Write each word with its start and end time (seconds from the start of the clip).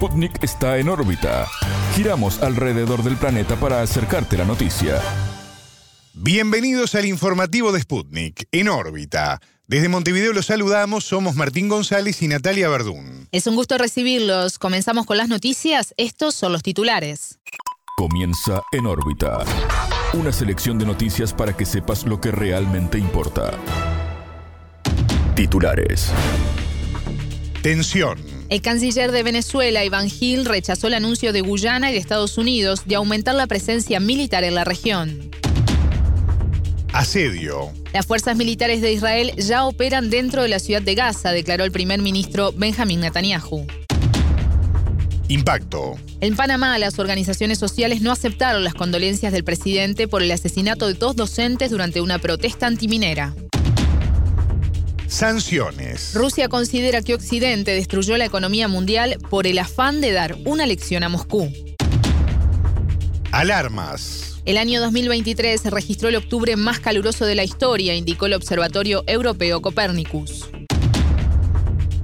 Sputnik 0.00 0.42
está 0.42 0.78
en 0.78 0.88
órbita. 0.88 1.46
Giramos 1.94 2.42
alrededor 2.42 3.02
del 3.02 3.18
planeta 3.18 3.56
para 3.56 3.82
acercarte 3.82 4.38
la 4.38 4.46
noticia. 4.46 4.98
Bienvenidos 6.14 6.94
al 6.94 7.04
informativo 7.04 7.70
de 7.70 7.82
Sputnik, 7.82 8.48
en 8.50 8.70
órbita. 8.70 9.42
Desde 9.66 9.90
Montevideo 9.90 10.32
los 10.32 10.46
saludamos, 10.46 11.04
somos 11.04 11.36
Martín 11.36 11.68
González 11.68 12.22
y 12.22 12.28
Natalia 12.28 12.70
Verdún. 12.70 13.28
Es 13.30 13.46
un 13.46 13.56
gusto 13.56 13.76
recibirlos. 13.76 14.58
Comenzamos 14.58 15.04
con 15.04 15.18
las 15.18 15.28
noticias. 15.28 15.92
Estos 15.98 16.34
son 16.34 16.52
los 16.54 16.62
titulares. 16.62 17.38
Comienza 17.98 18.62
en 18.72 18.86
órbita. 18.86 19.44
Una 20.14 20.32
selección 20.32 20.78
de 20.78 20.86
noticias 20.86 21.34
para 21.34 21.54
que 21.54 21.66
sepas 21.66 22.06
lo 22.06 22.18
que 22.22 22.30
realmente 22.30 22.96
importa. 22.96 23.50
Titulares. 25.34 26.10
Tensión. 27.62 28.39
El 28.50 28.62
canciller 28.62 29.12
de 29.12 29.22
Venezuela, 29.22 29.84
Iván 29.84 30.10
Gil, 30.10 30.44
rechazó 30.44 30.88
el 30.88 30.94
anuncio 30.94 31.32
de 31.32 31.40
Guyana 31.40 31.88
y 31.88 31.92
de 31.92 32.00
Estados 32.00 32.36
Unidos 32.36 32.82
de 32.84 32.96
aumentar 32.96 33.36
la 33.36 33.46
presencia 33.46 34.00
militar 34.00 34.42
en 34.42 34.56
la 34.56 34.64
región. 34.64 35.30
Asedio. 36.92 37.70
Las 37.92 38.06
fuerzas 38.06 38.36
militares 38.36 38.80
de 38.80 38.92
Israel 38.92 39.32
ya 39.36 39.64
operan 39.64 40.10
dentro 40.10 40.42
de 40.42 40.48
la 40.48 40.58
ciudad 40.58 40.82
de 40.82 40.96
Gaza, 40.96 41.30
declaró 41.30 41.62
el 41.62 41.70
primer 41.70 42.02
ministro 42.02 42.50
Benjamín 42.50 42.98
Netanyahu. 43.02 43.68
Impacto. 45.28 45.94
En 46.20 46.34
Panamá, 46.34 46.76
las 46.80 46.98
organizaciones 46.98 47.56
sociales 47.56 48.00
no 48.02 48.10
aceptaron 48.10 48.64
las 48.64 48.74
condolencias 48.74 49.32
del 49.32 49.44
presidente 49.44 50.08
por 50.08 50.24
el 50.24 50.30
asesinato 50.32 50.88
de 50.88 50.94
dos 50.94 51.14
docentes 51.14 51.70
durante 51.70 52.00
una 52.00 52.18
protesta 52.18 52.66
antiminera. 52.66 53.32
Sanciones. 55.10 56.14
Rusia 56.14 56.48
considera 56.48 57.02
que 57.02 57.14
Occidente 57.14 57.72
destruyó 57.72 58.16
la 58.16 58.26
economía 58.26 58.68
mundial 58.68 59.18
por 59.28 59.48
el 59.48 59.58
afán 59.58 60.00
de 60.00 60.12
dar 60.12 60.36
una 60.44 60.66
lección 60.66 61.02
a 61.02 61.08
Moscú. 61.08 61.52
Alarmas. 63.32 64.40
El 64.44 64.56
año 64.56 64.80
2023 64.80 65.60
se 65.60 65.70
registró 65.70 66.08
el 66.08 66.16
octubre 66.16 66.54
más 66.54 66.78
caluroso 66.78 67.26
de 67.26 67.34
la 67.34 67.42
historia, 67.42 67.96
indicó 67.96 68.26
el 68.26 68.34
Observatorio 68.34 69.02
Europeo 69.08 69.60
Copernicus. 69.60 70.48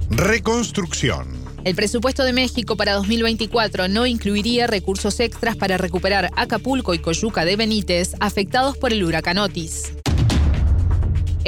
Reconstrucción. 0.09 1.29
El 1.63 1.75
presupuesto 1.75 2.25
de 2.25 2.33
México 2.33 2.75
para 2.75 2.93
2024 2.93 3.87
no 3.87 4.05
incluiría 4.05 4.67
recursos 4.67 5.21
extras 5.21 5.55
para 5.55 5.77
recuperar 5.77 6.29
Acapulco 6.35 6.93
y 6.93 6.99
Coyuca 6.99 7.45
de 7.45 7.55
Benítez 7.55 8.15
afectados 8.19 8.77
por 8.77 8.91
el 8.91 9.05
huracán 9.05 9.37
Otis. 9.37 9.93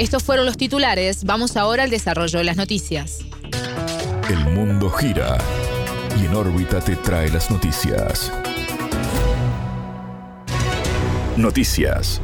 Estos 0.00 0.22
fueron 0.22 0.46
los 0.46 0.56
titulares. 0.56 1.24
Vamos 1.24 1.58
ahora 1.58 1.82
al 1.82 1.90
desarrollo 1.90 2.38
de 2.38 2.44
las 2.44 2.56
noticias. 2.56 3.18
El 4.30 4.38
mundo 4.46 4.88
gira 4.88 5.36
y 6.18 6.24
en 6.24 6.34
órbita 6.34 6.80
te 6.80 6.96
trae 6.96 7.28
las 7.28 7.50
noticias. 7.50 8.32
Noticias. 11.36 12.22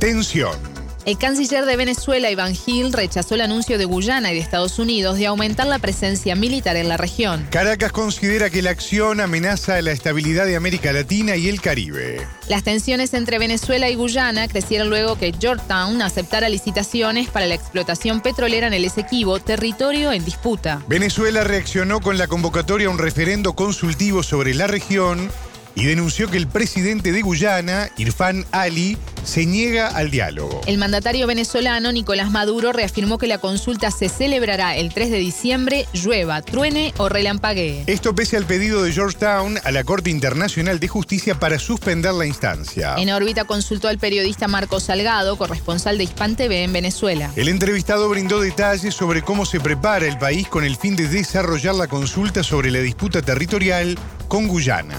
Tensión. 0.00 0.73
El 1.06 1.18
canciller 1.18 1.66
de 1.66 1.76
Venezuela, 1.76 2.30
Iván 2.30 2.54
Gil, 2.54 2.90
rechazó 2.90 3.34
el 3.34 3.42
anuncio 3.42 3.76
de 3.76 3.84
Guyana 3.84 4.32
y 4.32 4.36
de 4.36 4.40
Estados 4.40 4.78
Unidos 4.78 5.18
de 5.18 5.26
aumentar 5.26 5.66
la 5.66 5.78
presencia 5.78 6.34
militar 6.34 6.76
en 6.76 6.88
la 6.88 6.96
región. 6.96 7.46
Caracas 7.50 7.92
considera 7.92 8.48
que 8.48 8.62
la 8.62 8.70
acción 8.70 9.20
amenaza 9.20 9.82
la 9.82 9.92
estabilidad 9.92 10.46
de 10.46 10.56
América 10.56 10.94
Latina 10.94 11.36
y 11.36 11.50
el 11.50 11.60
Caribe. 11.60 12.26
Las 12.48 12.62
tensiones 12.62 13.12
entre 13.12 13.38
Venezuela 13.38 13.90
y 13.90 13.96
Guyana 13.96 14.48
crecieron 14.48 14.88
luego 14.88 15.18
que 15.18 15.34
Georgetown 15.38 16.00
aceptara 16.00 16.48
licitaciones 16.48 17.28
para 17.28 17.44
la 17.44 17.54
explotación 17.54 18.22
petrolera 18.22 18.66
en 18.66 18.72
el 18.72 18.86
Esequibo, 18.86 19.40
territorio 19.40 20.10
en 20.10 20.24
disputa. 20.24 20.82
Venezuela 20.88 21.44
reaccionó 21.44 22.00
con 22.00 22.16
la 22.16 22.28
convocatoria 22.28 22.86
a 22.86 22.90
un 22.90 22.98
referendo 22.98 23.52
consultivo 23.52 24.22
sobre 24.22 24.54
la 24.54 24.68
región 24.68 25.30
y 25.74 25.84
denunció 25.84 26.30
que 26.30 26.36
el 26.36 26.46
presidente 26.46 27.12
de 27.12 27.22
Guyana, 27.22 27.90
Irfan 27.96 28.44
Ali, 28.52 28.96
se 29.24 29.46
niega 29.46 29.88
al 29.88 30.10
diálogo. 30.10 30.60
El 30.66 30.78
mandatario 30.78 31.26
venezolano 31.26 31.90
Nicolás 31.92 32.30
Maduro 32.30 32.72
reafirmó 32.72 33.18
que 33.18 33.26
la 33.26 33.38
consulta 33.38 33.90
se 33.90 34.08
celebrará 34.08 34.76
el 34.76 34.92
3 34.92 35.10
de 35.10 35.18
diciembre, 35.18 35.86
llueva, 35.92 36.42
truene 36.42 36.92
o 36.98 37.08
relampaguee. 37.08 37.84
Esto 37.86 38.14
pese 38.14 38.36
al 38.36 38.44
pedido 38.44 38.82
de 38.82 38.92
Georgetown 38.92 39.58
a 39.64 39.70
la 39.70 39.84
Corte 39.84 40.10
Internacional 40.10 40.78
de 40.78 40.88
Justicia 40.88 41.38
para 41.38 41.58
suspender 41.58 42.12
la 42.12 42.26
instancia. 42.26 42.94
En 42.98 43.10
órbita 43.10 43.44
consultó 43.44 43.88
al 43.88 43.98
periodista 43.98 44.46
Marco 44.46 44.78
Salgado, 44.78 45.36
corresponsal 45.36 45.98
de 45.98 46.04
Hispan 46.04 46.36
TV 46.36 46.64
en 46.64 46.72
Venezuela. 46.72 47.30
El 47.36 47.48
entrevistado 47.48 48.08
brindó 48.08 48.40
detalles 48.40 48.94
sobre 48.94 49.22
cómo 49.22 49.46
se 49.46 49.60
prepara 49.60 50.06
el 50.06 50.18
país 50.18 50.48
con 50.48 50.64
el 50.64 50.76
fin 50.76 50.96
de 50.96 51.08
desarrollar 51.08 51.74
la 51.74 51.88
consulta 51.88 52.42
sobre 52.42 52.70
la 52.70 52.80
disputa 52.80 53.22
territorial 53.22 53.98
con 54.28 54.48
Guyana 54.48 54.98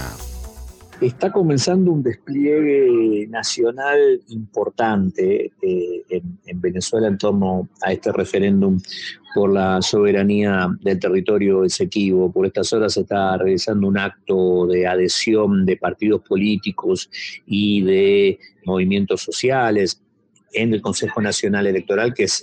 está 1.00 1.30
comenzando 1.30 1.92
un 1.92 2.02
despliegue 2.02 3.26
nacional 3.28 4.20
importante 4.28 5.52
eh, 5.60 6.02
en, 6.08 6.60
Venezuela 6.60 7.08
en 7.08 7.18
torno 7.18 7.68
a 7.82 7.92
este 7.92 8.12
referéndum 8.12 8.80
por 9.34 9.52
la 9.52 9.82
soberanía 9.82 10.68
del 10.80 10.98
territorio 10.98 11.64
exequivo. 11.64 12.32
Por 12.32 12.46
estas 12.46 12.72
horas 12.72 12.94
se 12.94 13.02
está 13.02 13.36
realizando 13.36 13.86
un 13.88 13.98
acto 13.98 14.66
de 14.66 14.86
adhesión 14.86 15.66
de 15.66 15.76
partidos 15.76 16.22
políticos 16.22 17.10
y 17.46 17.82
de 17.82 18.38
movimientos 18.64 19.22
sociales 19.22 20.00
en 20.52 20.72
el 20.72 20.80
Consejo 20.80 21.20
Nacional 21.20 21.66
Electoral, 21.66 22.14
que 22.14 22.24
es 22.24 22.42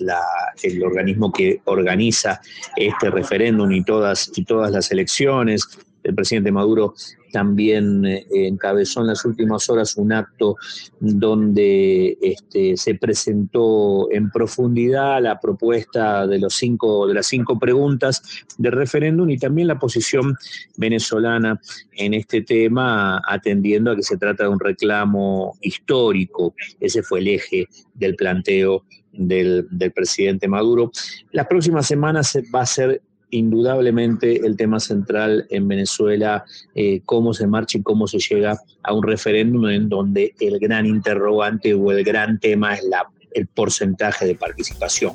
el 0.62 0.84
organismo 0.84 1.32
que 1.32 1.62
organiza 1.66 2.40
este 2.76 3.10
referéndum 3.10 3.72
y 3.72 3.84
todas, 3.84 4.32
y 4.36 4.44
todas 4.46 4.72
las 4.72 4.92
elecciones. 4.92 5.68
El 6.04 6.16
presidente 6.16 6.52
Maduro 6.52 6.94
también 7.32 8.06
eh, 8.06 8.26
encabezó 8.32 9.02
en 9.02 9.08
las 9.08 9.26
últimas 9.26 9.68
horas 9.70 9.98
un 9.98 10.14
acto 10.14 10.56
donde 11.00 12.18
este, 12.22 12.78
se 12.78 12.96
presentó 12.96 14.10
en 14.12 14.30
profundidad 14.30 15.22
la 15.22 15.40
propuesta 15.40 16.28
de, 16.28 16.40
los 16.40 16.54
cinco, 16.54 17.08
de 17.08 17.16
las 17.16 17.28
cinco 17.28 17.58
preguntas 17.58 18.22
del 18.58 18.74
referéndum 18.74 19.30
y 19.32 19.38
también 19.38 19.68
la 19.68 19.80
posición 19.80 20.36
venezolana 20.78 21.60
en 21.94 22.14
este 22.14 22.42
tema, 22.44 23.22
atendiendo 23.28 23.92
a 23.92 23.96
que 23.96 24.04
se 24.04 24.18
trata 24.18 24.44
de 24.44 24.50
un 24.50 24.60
reclamo 24.60 25.58
histórico. 25.62 26.54
Ese 26.80 27.02
fue 27.02 27.20
el 27.20 27.30
eje 27.30 27.68
del 27.96 28.16
planteo 28.16 28.84
del, 29.12 29.68
del 29.72 29.92
presidente 29.92 30.48
Maduro. 30.48 30.92
Las 31.32 31.48
próximas 31.48 31.88
semanas 31.88 32.38
va 32.54 32.62
a 32.62 32.66
ser 32.66 33.02
indudablemente 33.34 34.46
el 34.46 34.56
tema 34.56 34.80
central 34.80 35.46
en 35.50 35.68
Venezuela, 35.68 36.46
eh, 36.76 37.02
cómo 37.06 37.34
se 37.34 37.48
marcha 37.48 37.78
y 37.78 37.84
cómo 37.84 38.08
se 38.08 38.20
llega 38.20 38.58
a 38.84 38.94
un 38.94 39.04
referéndum 39.04 39.68
en 39.70 39.90
donde 39.90 40.36
el 40.40 40.60
gran 40.60 40.86
interrogante 40.86 41.74
o 41.74 41.92
el 41.92 42.04
gran 42.04 42.40
tema 42.40 42.76
es 42.76 42.84
la, 42.84 43.08
el 43.32 43.48
porcentaje 43.48 44.26
de 44.26 44.36
participación. 44.36 45.14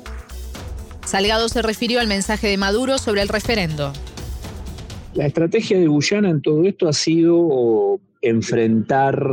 Salgado 1.05 1.49
se 1.49 1.61
refirió 1.61 1.99
al 1.99 2.07
mensaje 2.07 2.47
de 2.47 2.57
Maduro 2.57 2.97
sobre 2.97 3.21
el 3.21 3.29
referendo. 3.29 3.93
La 5.13 5.25
estrategia 5.25 5.79
de 5.79 5.87
Guyana 5.87 6.29
en 6.29 6.41
todo 6.41 6.63
esto 6.65 6.87
ha 6.87 6.93
sido 6.93 7.99
enfrentar, 8.21 9.25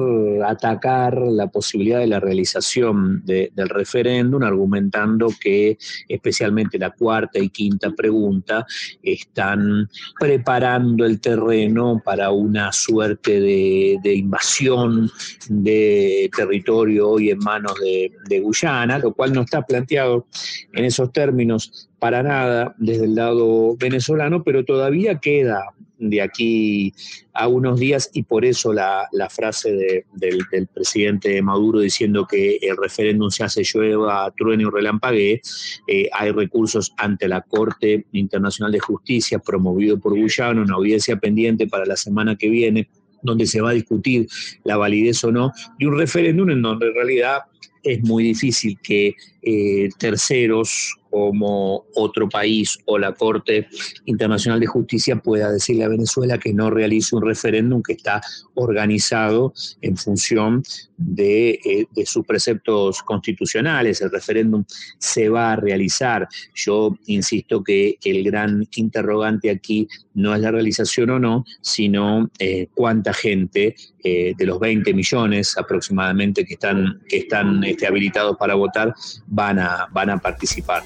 atacar 0.47 1.19
la 1.19 1.49
posibilidad 1.49 1.99
de 1.99 2.07
la 2.07 2.21
realización 2.21 3.23
del 3.25 3.69
referéndum, 3.69 4.43
argumentando 4.43 5.29
que 5.41 5.77
especialmente 6.09 6.79
la 6.79 6.91
cuarta 6.91 7.39
y 7.39 7.49
quinta 7.49 7.91
pregunta 7.91 8.65
están 9.03 9.89
preparando 10.21 11.05
el 11.05 11.21
terreno 11.21 12.01
para 12.05 12.31
una 12.31 12.73
suerte 12.73 13.41
de, 13.41 14.15
invasión 14.15 15.11
de 15.49 16.31
territorio 16.35 17.11
hoy 17.11 17.31
en 17.31 17.39
manos 17.39 17.75
de, 17.81 18.13
de 18.29 18.41
Guyana, 18.41 18.99
lo 18.99 19.13
cual 19.13 19.33
no 19.33 19.43
está 19.43 19.63
planteado 19.63 20.27
en 20.73 20.85
esos 20.85 21.13
términos 21.13 21.89
para 21.99 22.23
nada 22.23 22.75
desde 22.79 23.07
el 23.07 23.15
lado 23.15 23.77
venezolano, 23.77 24.45
pero 24.45 24.65
todavía 24.65 25.19
queda 25.19 25.75
de 25.99 26.21
aquí 26.21 26.93
a 27.33 27.49
unos 27.49 27.79
días 27.79 28.11
y 28.13 28.23
por 28.23 28.45
eso 28.45 28.73
la, 28.73 29.09
frase 29.31 30.05
del, 30.15 30.69
presidente 30.73 31.41
Maduro 31.43 31.81
diciendo 31.81 32.27
que 32.27 32.59
el 32.63 32.77
referéndum 32.77 33.31
se 33.31 33.45
hace 33.45 33.63
llueva, 33.63 34.33
truene 34.37 34.67
o 34.67 34.71
relampaguee, 34.71 35.41
eh, 35.87 36.09
hay 36.13 36.31
recursos 36.33 36.93
ante 36.97 37.29
la 37.29 37.41
Corte 37.43 38.07
Internacional 38.13 38.73
de 38.73 38.81
Justicia 38.81 39.39
promovido 39.39 39.99
por 39.99 40.17
Guyana, 40.17 40.63
una 40.63 40.75
audiencia 40.75 41.17
pendiente 41.17 41.67
para 41.67 41.87
la 41.87 41.97
semana 41.97 42.37
que 42.37 42.49
viene 42.49 42.89
donde 43.23 43.47
se 43.47 43.61
va 43.61 43.71
a 43.71 43.75
discutir 43.75 44.27
la 44.65 44.77
validez 44.77 45.23
o 45.25 45.33
no 45.33 45.53
de 45.79 45.87
un 45.87 45.99
referéndum 45.99 46.51
en 46.51 46.63
donde 46.63 46.89
en 46.89 46.95
realidad 46.95 47.41
es 47.83 48.03
muy 48.03 48.25
difícil 48.25 48.79
que 48.83 49.15
eh, 49.49 49.89
terceros 49.97 50.97
como 51.17 51.87
otro 51.95 52.29
país 52.29 52.79
o 52.85 52.99
la 52.99 53.13
Corte 53.13 53.69
Internacional 54.05 54.61
de 54.61 54.67
Justicia 54.67 55.17
pueda 55.17 55.51
decirle 55.51 55.85
a 55.85 55.89
Venezuela 55.89 56.37
que 56.37 56.53
no 56.53 56.69
realice 56.69 57.17
un 57.17 57.23
referéndum 57.23 57.81
que 57.83 57.95
está 57.95 58.21
organizado 58.55 59.55
en 59.81 59.97
función 59.97 60.63
de, 60.99 61.59
eh, 61.65 61.87
sus 62.05 62.27
preceptos 62.27 63.03
constitucionales. 63.03 64.03
El 64.03 64.11
referéndum 64.11 64.65
se 64.99 65.29
va 65.29 65.53
a 65.53 65.57
realizar. 65.57 66.29
Yo 66.55 66.95
insisto 67.07 67.63
que 67.63 67.97
el 68.05 68.23
gran 68.25 68.67
interrogante 68.77 69.51
aquí 69.51 69.89
no 70.13 70.35
es 70.35 70.41
la 70.41 70.51
realización 70.51 71.11
o 71.11 71.19
no, 71.19 71.45
sino 71.63 72.31
eh, 72.39 72.69
cuánta 72.75 73.15
gente 73.15 73.75
eh, 74.05 74.35
de 74.37 74.47
los 74.47 74.61
20 74.61 74.93
millones 74.95 75.57
aproximadamente 75.59 76.45
que 76.45 76.55
están, 76.55 77.01
que 77.09 77.19
están 77.19 77.65
este, 77.65 77.87
habilitados 77.87 78.37
para 78.37 78.55
votar 78.55 78.95
van 79.37 79.59
a, 79.59 79.87
van 79.93 80.11
a 80.11 80.19
participar. 80.19 80.83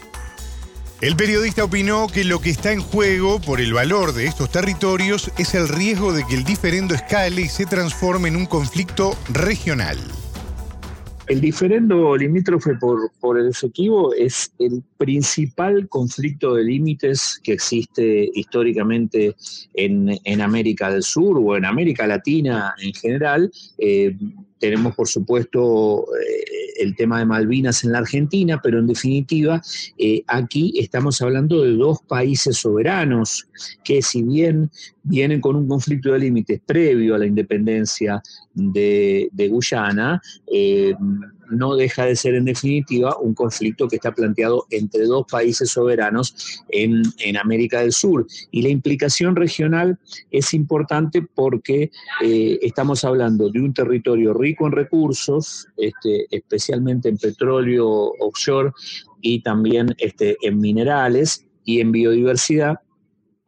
El 1.01 1.17
periodista 1.17 1.65
opinó 1.65 2.09
que 2.09 2.25
lo 2.25 2.41
que 2.41 2.51
está 2.51 2.73
en 2.73 2.81
juego 2.81 3.41
por 3.41 3.59
el 3.59 3.73
valor 3.73 4.13
de 4.13 4.27
estos 4.27 4.51
territorios 4.51 5.33
es 5.39 5.55
el 5.55 5.67
riesgo 5.67 6.13
de 6.13 6.25
que 6.27 6.35
el 6.35 6.45
diferendo 6.45 6.95
escale 6.95 7.41
y 7.41 7.49
se 7.49 7.65
transforme 7.65 8.29
en 8.29 8.37
un 8.37 8.45
conflicto 8.45 9.17
regional. 9.33 9.97
El 11.27 11.41
diferendo 11.41 12.17
limítrofe 12.17 12.75
por, 12.75 13.13
por 13.21 13.39
el 13.39 13.49
efectivo 13.49 14.13
es 14.13 14.53
el 14.59 14.83
principal 14.99 15.89
conflicto 15.89 16.55
de 16.57 16.65
límites 16.65 17.41
que 17.43 17.53
existe 17.53 18.29
históricamente 18.35 19.37
en, 19.75 20.41
América 20.41 20.91
del 20.91 21.05
Sur 21.05 21.39
o 21.41 21.57
en 21.57 21.65
América 21.65 22.07
Latina 22.07 22.75
en 22.79 22.93
general. 22.93 23.51
Eh, 23.79 24.17
tenemos, 24.61 24.95
por 24.95 25.09
supuesto, 25.09 26.07
eh, 26.15 26.61
el 26.81 26.95
tema 26.95 27.19
de 27.19 27.27
Malvinas 27.27 27.83
en 27.83 27.93
la 27.93 27.99
Argentina, 27.99 28.61
pero 28.63 28.79
en 28.79 28.87
definitiva, 28.87 29.61
eh, 29.99 30.23
aquí 30.27 30.75
estamos 30.79 31.21
hablando 31.23 31.63
de 31.63 31.73
dos 31.73 32.01
países 32.07 32.59
soberanos 32.59 33.49
que 33.83 34.03
si 34.03 34.23
bien 34.23 34.71
vienen 35.03 35.41
con 35.41 35.57
un 35.57 35.67
conflicto 35.67 36.13
de 36.13 36.21
límites 36.21 36.61
previo 36.65 37.15
a 37.15 37.19
la 37.19 37.27
independencia 37.27 38.23
de, 38.55 39.31
Guyana, 39.51 40.21
eh, 40.53 40.95
no 41.51 41.75
deja 41.75 42.05
de 42.05 42.17
ser 42.17 42.35
en 42.35 42.45
definitiva 42.45 43.17
un 43.19 43.35
conflicto 43.35 43.89
que 43.89 43.97
está 43.97 44.13
planteado 44.13 44.67
entre 44.71 45.05
dos 45.05 45.27
países 45.31 45.71
soberanos 45.71 46.63
en, 46.69 47.03
América 47.37 47.81
del 47.81 47.93
Sur. 47.93 48.27
Y 48.51 48.63
la 48.63 48.69
implicación 48.69 49.35
regional 49.35 49.99
es 50.31 50.53
importante 50.53 51.23
porque 51.23 51.91
estamos 52.21 53.05
hablando 53.05 53.49
de 53.49 53.61
un 53.61 53.73
territorio 53.73 54.35
rico 54.35 54.61
con 54.61 54.73
recursos, 54.73 55.67
este, 55.79 56.27
especialmente 56.31 57.09
en 57.09 57.17
petróleo 57.17 57.89
offshore 58.21 58.73
y 59.23 59.41
también 59.41 59.95
este, 59.97 60.37
en 60.43 60.61
minerales 60.61 61.47
y 61.65 61.81
en 61.81 61.93
biodiversidad, 61.93 62.81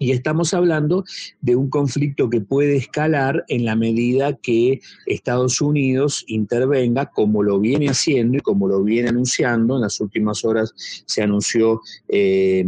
y 0.02 0.10
estamos 0.10 0.52
hablando 0.52 1.04
de 1.40 1.54
un 1.54 1.70
conflicto 1.70 2.28
que 2.28 2.40
puede 2.40 2.76
escalar 2.76 3.44
en 3.46 3.64
la 3.64 3.76
medida 3.76 4.32
que 4.34 4.80
Estados 5.06 5.60
Unidos 5.60 6.24
intervenga, 6.26 7.06
como 7.06 7.44
lo 7.44 7.60
viene 7.60 7.88
haciendo 7.88 8.38
y 8.38 8.40
como 8.40 8.66
lo 8.66 8.82
viene 8.82 9.10
anunciando. 9.10 9.76
En 9.76 9.82
las 9.82 10.00
últimas 10.00 10.44
horas 10.44 10.74
se 11.06 11.22
anunció 11.22 11.80
eh, 12.08 12.64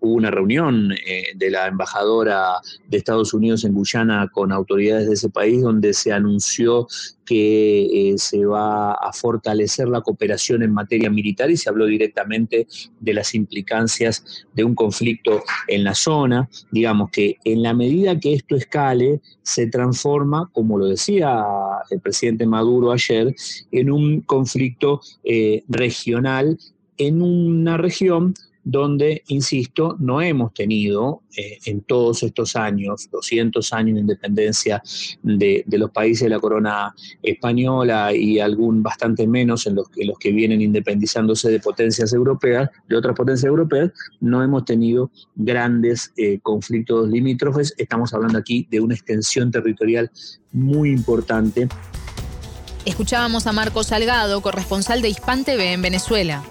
una 0.00 0.30
reunión 0.30 0.92
eh, 0.92 1.24
de 1.36 1.50
la 1.50 1.66
embajadora 1.66 2.54
de 2.88 2.96
Estados 2.96 3.34
Unidos 3.34 3.64
en 3.64 3.74
Guyana 3.74 4.28
con 4.32 4.50
autoridades 4.50 5.08
de 5.08 5.14
ese 5.14 5.28
país, 5.28 5.60
donde 5.60 5.92
se 5.92 6.12
anunció 6.12 6.86
que 7.28 8.10
eh, 8.12 8.14
se 8.16 8.46
va 8.46 8.92
a 8.92 9.12
fortalecer 9.12 9.88
la 9.88 10.00
cooperación 10.00 10.62
en 10.62 10.72
materia 10.72 11.10
militar 11.10 11.50
y 11.50 11.56
se 11.56 11.68
habló 11.68 11.84
directamente 11.84 12.66
de 13.00 13.14
las 13.14 13.34
implicancias 13.34 14.46
de 14.54 14.64
un 14.64 14.74
conflicto 14.74 15.42
en 15.66 15.84
la 15.84 15.94
zona. 15.94 16.48
Digamos 16.70 17.10
que 17.10 17.36
en 17.44 17.62
la 17.62 17.74
medida 17.74 18.18
que 18.18 18.32
esto 18.32 18.56
escale, 18.56 19.20
se 19.42 19.66
transforma, 19.66 20.48
como 20.52 20.78
lo 20.78 20.86
decía 20.86 21.44
el 21.90 22.00
presidente 22.00 22.46
Maduro 22.46 22.92
ayer, 22.92 23.34
en 23.72 23.90
un 23.90 24.20
conflicto 24.22 25.00
eh, 25.24 25.64
regional 25.68 26.58
en 26.98 27.22
una 27.22 27.76
región 27.76 28.34
donde, 28.64 29.22
insisto, 29.28 29.96
no 29.98 30.20
hemos 30.20 30.52
tenido 30.52 31.22
eh, 31.36 31.58
en 31.66 31.80
todos 31.82 32.22
estos 32.22 32.56
años, 32.56 33.08
200 33.10 33.72
años 33.72 33.94
de 33.94 34.00
independencia 34.00 34.82
de, 35.22 35.64
los 35.68 35.90
países 35.90 36.24
de 36.24 36.30
la 36.30 36.40
corona 36.40 36.94
española 37.22 38.12
y 38.14 38.40
algún 38.40 38.82
bastante 38.82 39.26
menos 39.26 39.66
en 39.66 39.76
los, 39.76 39.86
los 39.96 40.18
que 40.18 40.32
vienen 40.32 40.60
independizándose 40.60 41.50
de 41.50 41.60
potencias 41.60 42.12
europeas, 42.12 42.68
de 42.88 42.96
otras 42.96 43.14
potencias 43.14 43.48
europeas, 43.48 43.92
no 44.20 44.42
hemos 44.42 44.64
tenido 44.64 45.10
grandes 45.34 46.12
eh, 46.16 46.38
conflictos 46.42 47.08
limítrofes. 47.08 47.74
Estamos 47.78 48.12
hablando 48.12 48.38
aquí 48.38 48.66
de 48.70 48.80
una 48.80 48.94
extensión 48.94 49.50
territorial 49.50 50.10
muy 50.52 50.90
importante. 50.90 51.68
Escuchábamos 52.84 53.46
a 53.46 53.52
Marco 53.52 53.82
Salgado, 53.82 54.40
corresponsal 54.40 55.02
de 55.02 55.10
Hispan 55.10 55.44
TV 55.44 55.72
en 55.72 55.82
Venezuela. 55.82 56.42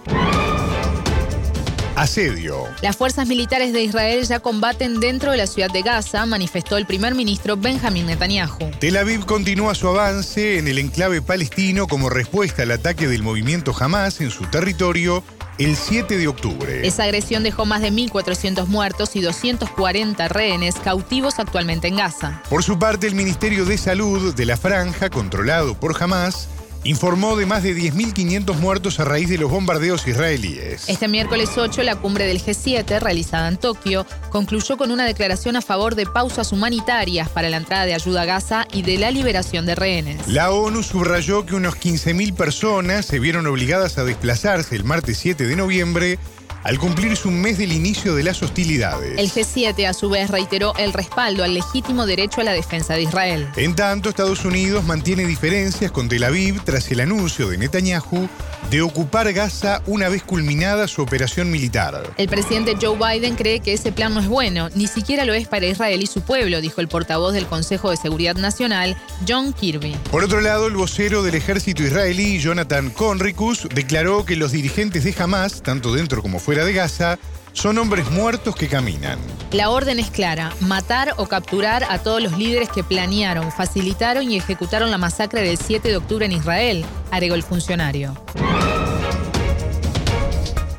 Asedio. 1.98 2.68
Las 2.84 2.96
fuerzas 2.96 3.28
militares 3.28 3.74
de 3.74 3.82
Israel 3.82 4.24
ya 4.24 4.40
combaten 4.40 5.00
dentro 5.00 5.32
de 5.32 5.38
la 5.38 5.48
ciudad 5.48 5.72
de 5.72 5.82
Gaza, 5.82 6.28
manifestó 6.28 6.78
el 6.78 6.86
primer 6.86 7.16
ministro 7.16 7.58
Benjamin 7.58 8.06
Netanyahu. 8.06 8.70
Tel 8.80 8.98
Aviv 8.98 9.26
continúa 9.26 9.74
su 9.74 9.88
avance 9.88 10.60
en 10.60 10.68
el 10.68 10.78
enclave 10.78 11.24
palestino 11.24 11.88
como 11.88 12.12
respuesta 12.12 12.62
al 12.62 12.72
ataque 12.72 13.08
del 13.08 13.24
movimiento 13.24 13.74
Hamas 13.78 14.22
en 14.22 14.30
su 14.30 14.46
territorio 14.46 15.24
el 15.58 15.76
7 15.76 16.20
de 16.20 16.28
octubre. 16.28 16.86
Esa 16.88 17.04
agresión 17.04 17.42
dejó 17.42 17.66
más 17.66 17.82
de 17.82 17.92
1.400 17.92 18.68
muertos 18.68 19.16
y 19.16 19.22
240 19.22 20.28
rehenes 20.28 20.76
cautivos 20.76 21.40
actualmente 21.40 21.88
en 21.88 21.96
Gaza. 21.96 22.44
Por 22.48 22.64
su 22.64 22.78
parte, 22.78 23.08
el 23.08 23.16
Ministerio 23.16 23.66
de 23.66 23.78
Salud 23.80 24.36
de 24.36 24.46
la 24.46 24.56
Franja, 24.56 25.10
controlado 25.10 25.74
por 25.80 25.96
Hamas, 26.02 26.48
informó 26.84 27.36
de 27.36 27.46
más 27.46 27.64
de 27.64 27.76
10.500 27.76 28.56
muertos 28.56 29.00
a 29.00 29.06
raíz 29.06 29.30
de 29.30 29.38
los 29.38 29.52
bombardeos 29.52 30.08
israelíes. 30.08 30.88
Este 30.88 31.08
miércoles 31.08 31.50
8, 31.58 31.84
la 31.84 31.96
cumbre 31.96 32.26
del 32.26 32.42
G7, 32.42 33.00
realizada 33.00 33.48
en 33.48 33.58
Tokio, 33.58 34.06
concluyó 34.30 34.78
con 34.78 34.92
una 34.92 35.06
declaración 35.06 35.56
a 35.56 35.62
favor 35.62 35.96
de 35.96 36.06
pausas 36.06 36.52
humanitarias 36.52 37.30
para 37.30 37.50
la 37.50 37.58
entrada 37.58 37.86
de 37.86 37.94
ayuda 37.94 38.22
a 38.22 38.26
Gaza 38.26 38.68
y 38.72 38.82
de 38.82 38.98
la 38.98 39.12
liberación 39.12 39.66
de 39.66 39.76
rehenes. 39.76 40.28
La 40.28 40.52
ONU 40.52 40.84
subrayó 40.84 41.46
que 41.46 41.56
unos 41.56 41.76
15.000 41.76 42.34
personas 42.36 43.06
se 43.06 43.20
vieron 43.20 43.48
obligadas 43.48 43.98
a 43.98 44.04
desplazarse 44.04 44.76
el 44.76 44.84
martes 44.84 45.18
7 45.18 45.46
de 45.46 45.56
noviembre 45.56 46.20
al 46.64 46.80
cumplirse 46.80 47.28
un 47.28 47.40
mes 47.40 47.58
del 47.58 47.72
inicio 47.72 48.16
de 48.16 48.24
las 48.24 48.42
hostilidades. 48.42 49.18
El 49.18 49.32
G7 49.32 49.88
a 49.88 49.94
su 49.94 50.10
vez 50.10 50.30
reiteró 50.30 50.74
el 50.78 50.94
respaldo 50.94 51.44
al 51.44 51.54
legítimo 51.54 52.06
derecho 52.06 52.42
a 52.42 52.44
la 52.44 52.52
defensa 52.52 52.96
de 52.96 53.04
Israel. 53.04 53.48
En 53.56 53.76
tanto, 53.76 54.10
Estados 54.10 54.44
Unidos 54.44 54.84
mantiene 54.84 55.26
diferencias 55.26 55.92
con 55.92 56.10
Tel 56.10 56.24
Aviv 56.24 56.62
tras 56.64 56.92
el 56.92 57.00
anuncio 57.00 57.48
de 57.48 57.58
Netanyahu 57.58 58.28
de 58.70 58.82
ocupar 58.82 59.32
Gaza 59.32 59.82
una 59.86 60.10
vez 60.10 60.24
culminada 60.24 60.88
su 60.88 61.02
operación 61.02 61.50
militar. 61.52 62.14
El 62.18 62.28
presidente 62.28 62.76
Joe 62.82 62.98
Biden 62.98 63.36
cree 63.36 63.62
que 63.62 63.74
ese 63.74 63.94
plan 63.94 64.14
no 64.14 64.20
es 64.20 64.28
bueno, 64.28 64.70
ni 64.76 64.88
siquiera 64.88 65.24
lo 65.24 65.34
es 65.34 65.48
para 65.48 65.68
Israel 65.68 66.04
y 66.04 66.08
su 66.08 66.22
pueblo, 66.22 66.60
dijo 66.60 66.82
el 66.82 66.90
portavoz 66.90 67.34
del 67.34 67.46
Consejo 67.46 67.92
de 67.92 67.98
Seguridad 67.98 68.36
Nacional, 68.36 68.98
John 69.26 69.54
Kirby. 69.54 69.96
Por 70.12 70.24
otro 70.24 70.42
lado, 70.42 70.68
el 70.68 70.74
vocero 70.74 71.24
del 71.24 71.36
ejército 71.36 71.84
israelí, 71.84 72.40
Jonathan 72.40 72.90
Conricus, 72.90 73.68
declaró 73.74 74.26
que 74.26 74.36
los 74.36 74.52
dirigentes 74.52 75.06
de 75.06 75.16
Hamas, 75.18 75.62
tanto 75.62 75.94
dentro 75.94 76.22
como 76.22 76.40
fuera 76.40 76.47
de 76.56 76.74
Gaza, 76.74 77.20
son 77.52 77.78
hombres 77.78 78.10
muertos 78.10 78.56
que 78.56 78.70
caminan. 78.70 79.20
La 79.52 79.70
orden 79.70 80.00
es 80.00 80.10
clara, 80.10 80.54
matar 80.62 81.14
o 81.18 81.28
capturar 81.28 81.84
a 81.90 82.00
todos 82.00 82.22
los 82.22 82.38
líderes 82.38 82.70
que 82.70 82.84
planearon, 82.84 83.52
facilitaron 83.52 84.32
y 84.32 84.38
ejecutaron 84.38 84.90
la 84.90 84.98
masacre 84.98 85.42
del 85.42 85.58
7 85.58 85.90
de 85.90 85.98
octubre 85.98 86.26
en 86.26 86.32
Israel, 86.32 86.86
agregó 87.12 87.36
el 87.36 87.44
funcionario. 87.44 88.16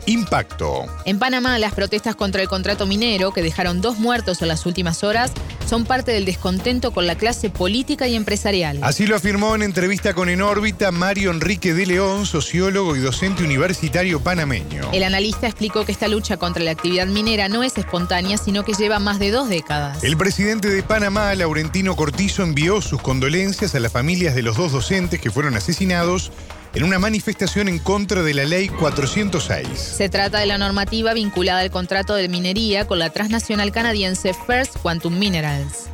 Impacto. 0.09 0.87
En 1.05 1.19
Panamá, 1.19 1.59
las 1.59 1.75
protestas 1.75 2.17
contra 2.17 2.41
el 2.41 2.49
contrato 2.49 2.87
minero, 2.87 3.31
que 3.31 3.43
dejaron 3.43 3.83
dos 3.83 3.99
muertos 3.99 4.41
en 4.41 4.49
las 4.49 4.65
últimas 4.65 5.05
horas, 5.05 5.33
son 5.69 5.85
parte 5.85 6.13
del 6.13 6.25
descontento 6.25 6.93
con 6.93 7.07
la 7.07 7.15
clase 7.15 7.51
política 7.51 8.09
y 8.09 8.15
empresarial. 8.15 8.79
Así 8.81 9.07
lo 9.07 9.17
afirmó 9.17 9.55
en 9.55 9.63
entrevista 9.63 10.15
con 10.15 10.31
En 10.31 10.41
órbita 10.41 10.91
Mario 10.93 11.31
Enrique 11.31 11.75
de 11.75 11.85
León, 11.85 12.25
sociólogo 12.25 12.97
y 12.97 13.01
docente 13.01 13.45
universitario 13.45 14.21
panameño. 14.21 14.89
El 14.95 15.03
analista 15.03 15.47
explicó 15.47 15.85
que 15.85 15.93
esta 15.93 16.09
lucha 16.09 16.39
contra 16.39 16.65
la 16.65 16.71
actividad 16.71 17.07
minera 17.07 17.51
no 17.51 17.63
es 17.63 17.77
espontánea, 17.77 18.39
sino 18.39 18.65
que 18.65 18.73
lleva 18.73 19.01
más 19.01 19.19
de 19.19 19.31
dos 19.31 19.51
décadas. 19.51 20.03
El 20.03 20.17
presidente 20.17 20.71
de 20.71 20.83
Panamá, 20.83 21.35
Laurentino 21.35 21.97
Cortizo, 21.97 22.45
envió 22.45 22.81
sus 22.81 23.03
condolencias 23.03 23.75
a 23.75 23.81
las 23.81 23.93
familias 23.93 24.35
de 24.35 24.41
los 24.41 24.57
dos 24.57 24.73
docentes 24.73 25.21
que 25.21 25.31
fueron 25.31 25.55
asesinados 25.55 26.33
en 26.79 26.85
una 26.85 27.01
manifestación 27.01 27.67
en 27.67 27.81
contra 27.81 28.23
de 28.23 28.35
la 28.35 28.45
ley 28.45 28.69
406. 28.69 29.67
Se 29.77 30.09
trata 30.09 30.39
de 30.39 30.47
la 30.47 30.59
normativa 30.59 31.13
vinculada 31.13 31.59
al 31.59 31.73
contrato 31.73 32.15
de 32.15 32.29
minería 32.29 32.87
con 32.87 33.01
la 33.01 33.11
transnacional 33.11 33.73
canadiense 33.73 34.33
First 34.47 34.77
Quantum 34.77 35.19
Minerals. 35.19 35.91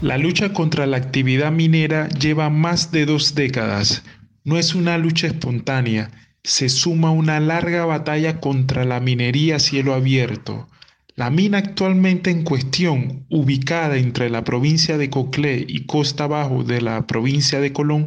La 0.00 0.18
lucha 0.18 0.52
contra 0.52 0.86
la 0.86 0.96
actividad 0.96 1.52
minera 1.52 2.08
lleva 2.08 2.50
más 2.50 2.90
de 2.90 3.06
dos 3.06 3.36
décadas. 3.36 4.02
No 4.42 4.58
es 4.58 4.74
una 4.74 4.98
lucha 4.98 5.28
espontánea, 5.28 6.10
se 6.42 6.68
suma 6.68 7.12
una 7.12 7.38
larga 7.38 7.84
batalla 7.84 8.40
contra 8.40 8.84
la 8.84 8.98
minería 8.98 9.54
a 9.54 9.60
cielo 9.60 9.94
abierto. 9.94 10.66
La 11.14 11.28
mina 11.28 11.58
actualmente 11.58 12.30
en 12.30 12.42
cuestión, 12.42 13.26
ubicada 13.28 13.98
entre 13.98 14.30
la 14.30 14.44
provincia 14.44 14.96
de 14.96 15.10
Coclé 15.10 15.62
y 15.68 15.84
Costa 15.84 16.26
Bajo 16.26 16.64
de 16.64 16.80
la 16.80 17.06
provincia 17.06 17.60
de 17.60 17.74
Colón, 17.74 18.06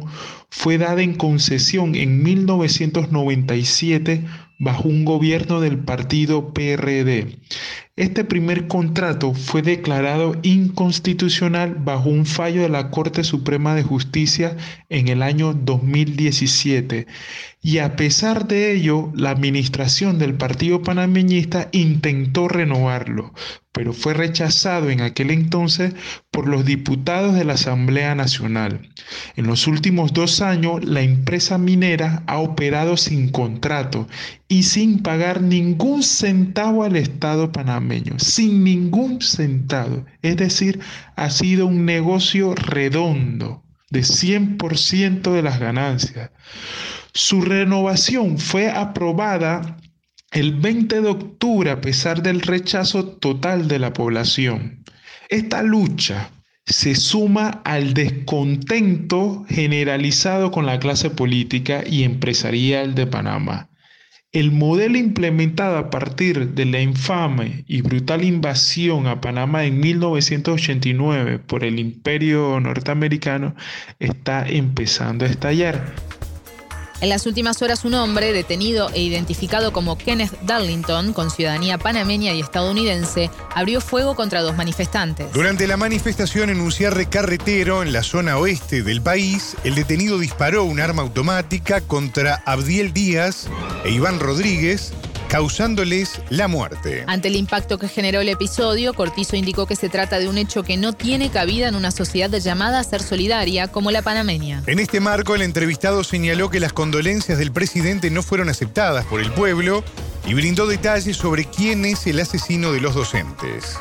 fue 0.50 0.76
dada 0.76 1.02
en 1.02 1.14
concesión 1.14 1.94
en 1.94 2.24
1997 2.24 4.24
bajo 4.58 4.88
un 4.88 5.04
gobierno 5.04 5.60
del 5.60 5.78
partido 5.78 6.52
PRD. 6.52 7.38
Este 7.96 8.24
primer 8.24 8.66
contrato 8.68 9.32
fue 9.32 9.62
declarado 9.62 10.36
inconstitucional 10.42 11.76
bajo 11.76 12.10
un 12.10 12.26
fallo 12.26 12.60
de 12.60 12.68
la 12.68 12.90
Corte 12.90 13.24
Suprema 13.24 13.74
de 13.74 13.84
Justicia 13.84 14.54
en 14.90 15.08
el 15.08 15.22
año 15.22 15.54
2017 15.54 17.06
y 17.62 17.78
a 17.78 17.96
pesar 17.96 18.46
de 18.46 18.72
ello 18.72 19.10
la 19.14 19.30
administración 19.30 20.18
del 20.18 20.34
partido 20.34 20.82
panameñista 20.82 21.70
intentó 21.72 22.48
renovarlo, 22.48 23.32
pero 23.72 23.92
fue 23.92 24.14
rechazado 24.14 24.88
en 24.90 25.00
aquel 25.00 25.30
entonces 25.30 25.94
por 26.30 26.48
los 26.48 26.64
diputados 26.64 27.34
de 27.34 27.44
la 27.44 27.54
Asamblea 27.54 28.14
Nacional. 28.14 28.88
En 29.36 29.46
los 29.46 29.66
últimos 29.66 30.12
dos 30.12 30.42
años, 30.42 30.84
la 30.84 31.02
empresa 31.02 31.58
minera 31.58 32.22
ha 32.26 32.38
operado 32.38 32.96
sin 32.96 33.30
contrato 33.30 34.06
y 34.48 34.62
sin 34.62 35.02
pagar 35.02 35.42
ningún 35.42 36.02
centavo 36.02 36.84
al 36.84 36.94
Estado 36.96 37.52
panameño, 37.52 37.85
sin 38.18 38.64
ningún 38.64 39.20
centavo. 39.20 40.04
Es 40.22 40.36
decir, 40.36 40.80
ha 41.16 41.30
sido 41.30 41.66
un 41.66 41.84
negocio 41.84 42.54
redondo 42.54 43.62
de 43.90 44.00
100% 44.00 45.32
de 45.32 45.42
las 45.42 45.60
ganancias. 45.60 46.30
Su 47.12 47.42
renovación 47.42 48.38
fue 48.38 48.70
aprobada 48.70 49.78
el 50.32 50.54
20 50.54 51.00
de 51.00 51.08
octubre 51.08 51.70
a 51.70 51.80
pesar 51.80 52.22
del 52.22 52.40
rechazo 52.40 53.06
total 53.06 53.68
de 53.68 53.78
la 53.78 53.92
población. 53.92 54.84
Esta 55.28 55.62
lucha 55.62 56.30
se 56.66 56.96
suma 56.96 57.62
al 57.64 57.94
descontento 57.94 59.46
generalizado 59.48 60.50
con 60.50 60.66
la 60.66 60.80
clase 60.80 61.10
política 61.10 61.84
y 61.86 62.02
empresarial 62.02 62.94
de 62.94 63.06
Panamá. 63.06 63.68
El 64.36 64.52
modelo 64.52 64.98
implementado 64.98 65.78
a 65.78 65.88
partir 65.88 66.50
de 66.50 66.66
la 66.66 66.78
infame 66.78 67.64
y 67.66 67.80
brutal 67.80 68.22
invasión 68.22 69.06
a 69.06 69.18
Panamá 69.18 69.64
en 69.64 69.80
1989 69.80 71.38
por 71.38 71.64
el 71.64 71.78
imperio 71.78 72.60
norteamericano 72.60 73.54
está 73.98 74.46
empezando 74.46 75.24
a 75.24 75.28
estallar. 75.28 75.94
En 77.02 77.10
las 77.10 77.26
últimas 77.26 77.60
horas, 77.60 77.84
un 77.84 77.92
hombre 77.94 78.32
detenido 78.32 78.88
e 78.94 79.02
identificado 79.02 79.70
como 79.72 79.98
Kenneth 79.98 80.32
Darlington, 80.42 81.12
con 81.12 81.30
ciudadanía 81.30 81.76
panameña 81.76 82.32
y 82.32 82.40
estadounidense, 82.40 83.30
abrió 83.54 83.82
fuego 83.82 84.14
contra 84.14 84.40
dos 84.40 84.56
manifestantes. 84.56 85.30
Durante 85.32 85.66
la 85.66 85.76
manifestación 85.76 86.48
en 86.48 86.60
un 86.60 86.72
cierre 86.72 87.06
carretero 87.06 87.82
en 87.82 87.92
la 87.92 88.02
zona 88.02 88.38
oeste 88.38 88.82
del 88.82 89.02
país, 89.02 89.56
el 89.64 89.74
detenido 89.74 90.18
disparó 90.18 90.64
un 90.64 90.80
arma 90.80 91.02
automática 91.02 91.82
contra 91.82 92.42
Abdiel 92.46 92.94
Díaz 92.94 93.48
e 93.84 93.90
Iván 93.90 94.18
Rodríguez, 94.18 94.92
causándoles 95.28 96.20
la 96.30 96.48
muerte. 96.48 97.04
Ante 97.06 97.28
el 97.28 97.36
impacto 97.36 97.78
que 97.78 97.88
generó 97.88 98.20
el 98.20 98.28
episodio, 98.28 98.94
Cortizo 98.94 99.36
indicó 99.36 99.66
que 99.66 99.76
se 99.76 99.88
trata 99.88 100.18
de 100.18 100.28
un 100.28 100.38
hecho 100.38 100.62
que 100.62 100.76
no 100.76 100.92
tiene 100.92 101.30
cabida 101.30 101.68
en 101.68 101.74
una 101.74 101.90
sociedad 101.90 102.30
llamada 102.30 102.80
a 102.80 102.84
ser 102.84 103.02
solidaria 103.02 103.68
como 103.68 103.90
la 103.90 104.02
panameña. 104.02 104.62
En 104.66 104.78
este 104.78 105.00
marco, 105.00 105.34
el 105.34 105.42
entrevistado 105.42 106.04
señaló 106.04 106.50
que 106.50 106.60
las 106.60 106.72
condolencias 106.72 107.38
del 107.38 107.52
presidente 107.52 108.10
no 108.10 108.22
fueron 108.22 108.48
aceptadas 108.48 109.04
por 109.06 109.20
el 109.20 109.32
pueblo 109.32 109.84
y 110.26 110.34
brindó 110.34 110.66
detalles 110.66 111.16
sobre 111.16 111.44
quién 111.44 111.84
es 111.84 112.06
el 112.06 112.20
asesino 112.20 112.72
de 112.72 112.80
los 112.80 112.94
docentes. 112.94 113.76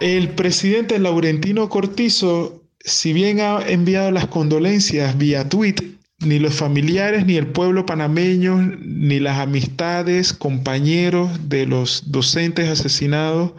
El 0.00 0.30
presidente 0.30 0.98
Laurentino 0.98 1.68
Cortizo, 1.68 2.62
si 2.78 3.12
bien 3.12 3.40
ha 3.40 3.60
enviado 3.66 4.12
las 4.12 4.26
condolencias 4.26 5.18
vía 5.18 5.48
tweet, 5.48 5.97
ni 6.20 6.38
los 6.40 6.54
familiares, 6.54 7.26
ni 7.26 7.36
el 7.36 7.46
pueblo 7.46 7.86
panameño, 7.86 8.76
ni 8.80 9.20
las 9.20 9.38
amistades, 9.38 10.32
compañeros 10.32 11.48
de 11.48 11.66
los 11.66 12.10
docentes 12.10 12.68
asesinados, 12.68 13.52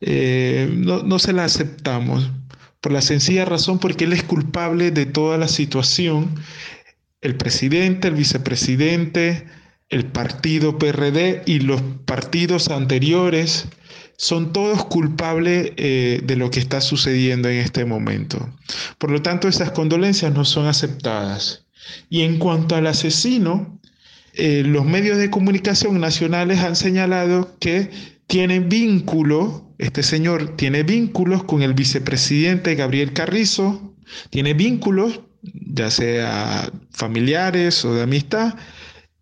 eh, 0.00 0.70
no, 0.72 1.18
se 1.18 1.32
la 1.32 1.44
aceptamos. 1.44 2.30
Por 2.80 2.92
la 2.92 3.02
sencilla 3.02 3.44
razón 3.44 3.80
porque 3.80 4.04
él 4.04 4.12
es 4.12 4.22
culpable 4.22 4.92
de 4.92 5.06
toda 5.06 5.36
la 5.38 5.48
situación. 5.48 6.30
El 7.20 7.36
presidente, 7.36 8.06
el 8.08 8.14
vicepresidente, 8.14 9.46
el 9.88 10.06
partido 10.06 10.78
PRD 10.78 11.42
y 11.46 11.60
los 11.60 11.82
partidos 12.04 12.68
anteriores 12.68 13.66
son 14.16 14.52
todos 14.52 14.84
culpables 14.84 15.72
eh, 15.76 16.20
de 16.22 16.36
lo 16.36 16.50
que 16.50 16.60
está 16.60 16.80
sucediendo 16.80 17.48
en 17.48 17.58
este 17.58 17.84
momento. 17.84 18.48
Por 18.98 19.10
lo 19.10 19.20
tanto, 19.22 19.48
esas 19.48 19.72
condolencias 19.72 20.32
no 20.32 20.44
son 20.44 20.66
aceptadas. 20.66 21.64
Y 22.08 22.22
en 22.22 22.38
cuanto 22.38 22.76
al 22.76 22.86
asesino, 22.86 23.80
eh, 24.34 24.62
los 24.64 24.84
medios 24.84 25.18
de 25.18 25.30
comunicación 25.30 26.00
nacionales 26.00 26.60
han 26.60 26.76
señalado 26.76 27.56
que 27.58 27.90
tiene 28.26 28.60
vínculo, 28.60 29.74
este 29.78 30.02
señor 30.02 30.56
tiene 30.56 30.82
vínculos 30.82 31.44
con 31.44 31.62
el 31.62 31.74
vicepresidente 31.74 32.74
Gabriel 32.74 33.12
Carrizo, 33.12 33.94
tiene 34.30 34.54
vínculos, 34.54 35.22
ya 35.42 35.90
sea 35.90 36.70
familiares 36.90 37.84
o 37.84 37.94
de 37.94 38.02
amistad, 38.02 38.54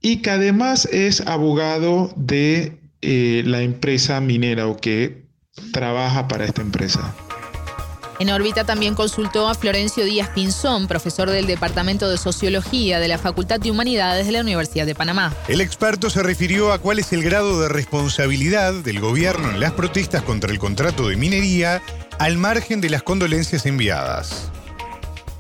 y 0.01 0.19
que 0.19 0.31
además 0.31 0.87
es 0.93 1.21
abogado 1.23 2.13
de 2.17 2.79
eh, 3.03 3.43
la 3.47 3.63
empresa 3.63 4.21
minera 4.21 4.67
o 4.67 4.77
que 4.77 5.27
trabaja 5.73 6.29
para 6.29 6.45
esta 6.45 6.63
empresa. 6.63 7.15
En 8.19 8.31
órbita 8.31 8.65
también 8.65 8.95
consultó 8.95 9.47
a 9.49 9.55
Florencio 9.55 10.05
Díaz 10.05 10.31
Pinzón, 10.31 10.89
profesor 10.89 11.29
del 11.29 11.47
Departamento 11.47 12.09
de 12.09 12.17
Sociología 12.17 12.99
de 12.99 13.09
la 13.09 13.19
Facultad 13.19 13.61
de 13.61 13.71
Humanidades 13.71 14.25
de 14.25 14.33
la 14.33 14.41
Universidad 14.41 14.87
de 14.87 14.95
Panamá. 14.95 15.35
El 15.49 15.61
experto 15.61 16.09
se 16.09 16.23
refirió 16.23 16.73
a 16.73 16.79
cuál 16.79 16.99
es 16.99 17.13
el 17.13 17.23
grado 17.23 17.61
de 17.61 17.69
responsabilidad 17.69 18.73
del 18.73 19.01
gobierno 19.01 19.51
en 19.51 19.61
las 19.61 19.73
protestas 19.73 20.23
contra 20.23 20.51
el 20.51 20.59
contrato 20.59 21.09
de 21.09 21.17
minería 21.17 21.83
al 22.19 22.39
margen 22.39 22.81
de 22.81 22.89
las 22.89 23.03
condolencias 23.03 23.67
enviadas. 23.67 24.51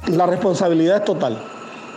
La 0.08 0.26
responsabilidad 0.26 0.98
es 0.98 1.04
total. 1.04 1.42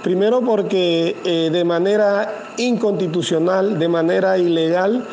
Primero 0.01 0.39
porque 0.41 1.17
eh, 1.25 1.49
de 1.51 1.65
manera 1.65 2.53
inconstitucional, 2.57 3.77
de 3.77 3.87
manera 3.89 4.37
ilegal, 4.37 5.05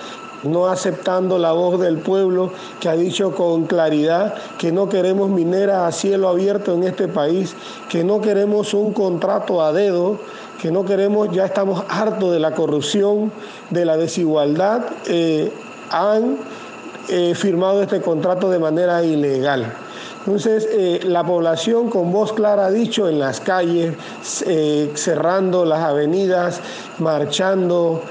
no 0.43 0.67
aceptando 0.67 1.39
la 1.39 1.53
voz 1.53 1.81
del 1.81 1.99
pueblo 1.99 2.51
que 2.81 2.89
ha 2.89 2.97
dicho 2.97 3.35
con 3.35 3.67
claridad 3.67 4.35
que 4.59 4.73
no 4.73 4.89
queremos 4.89 5.31
minera 5.31 5.87
a 5.87 5.93
cielo 5.93 6.29
abierto 6.29 6.75
en 6.75 6.85
este 6.85 7.09
país, 7.09 7.55
que 7.89 8.05
no 8.05 8.21
queremos 8.21 8.75
un 8.75 8.93
contrato 8.93 9.63
a 9.63 9.73
dedo, 9.73 10.19
que 10.61 10.71
no 10.71 10.85
queremos, 10.85 11.31
ya 11.33 11.45
estamos 11.45 11.85
hartos 11.89 12.33
de 12.33 12.41
la 12.41 12.53
corrupción, 12.53 13.33
de 13.71 13.85
la 13.85 13.97
desigualdad, 13.97 14.83
eh, 15.07 15.53
han 15.91 16.39
eh, 17.09 17.35
firmado 17.35 17.83
este 17.83 18.01
contrato 18.01 18.51
de 18.51 18.59
manera 18.59 19.05
ilegal. 19.05 19.73
Entonces, 20.27 20.69
eh, 20.73 21.01
la 21.05 21.25
población 21.25 21.89
con 21.89 22.11
voz 22.11 22.33
clara 22.33 22.67
ha 22.67 22.71
dicho 22.71 23.09
en 23.09 23.21
las 23.21 23.41
calles, 23.41 23.95
cerrando 24.95 25.65
las 25.65 25.81
avenidas, 25.85 26.61
marchando, 26.99 28.03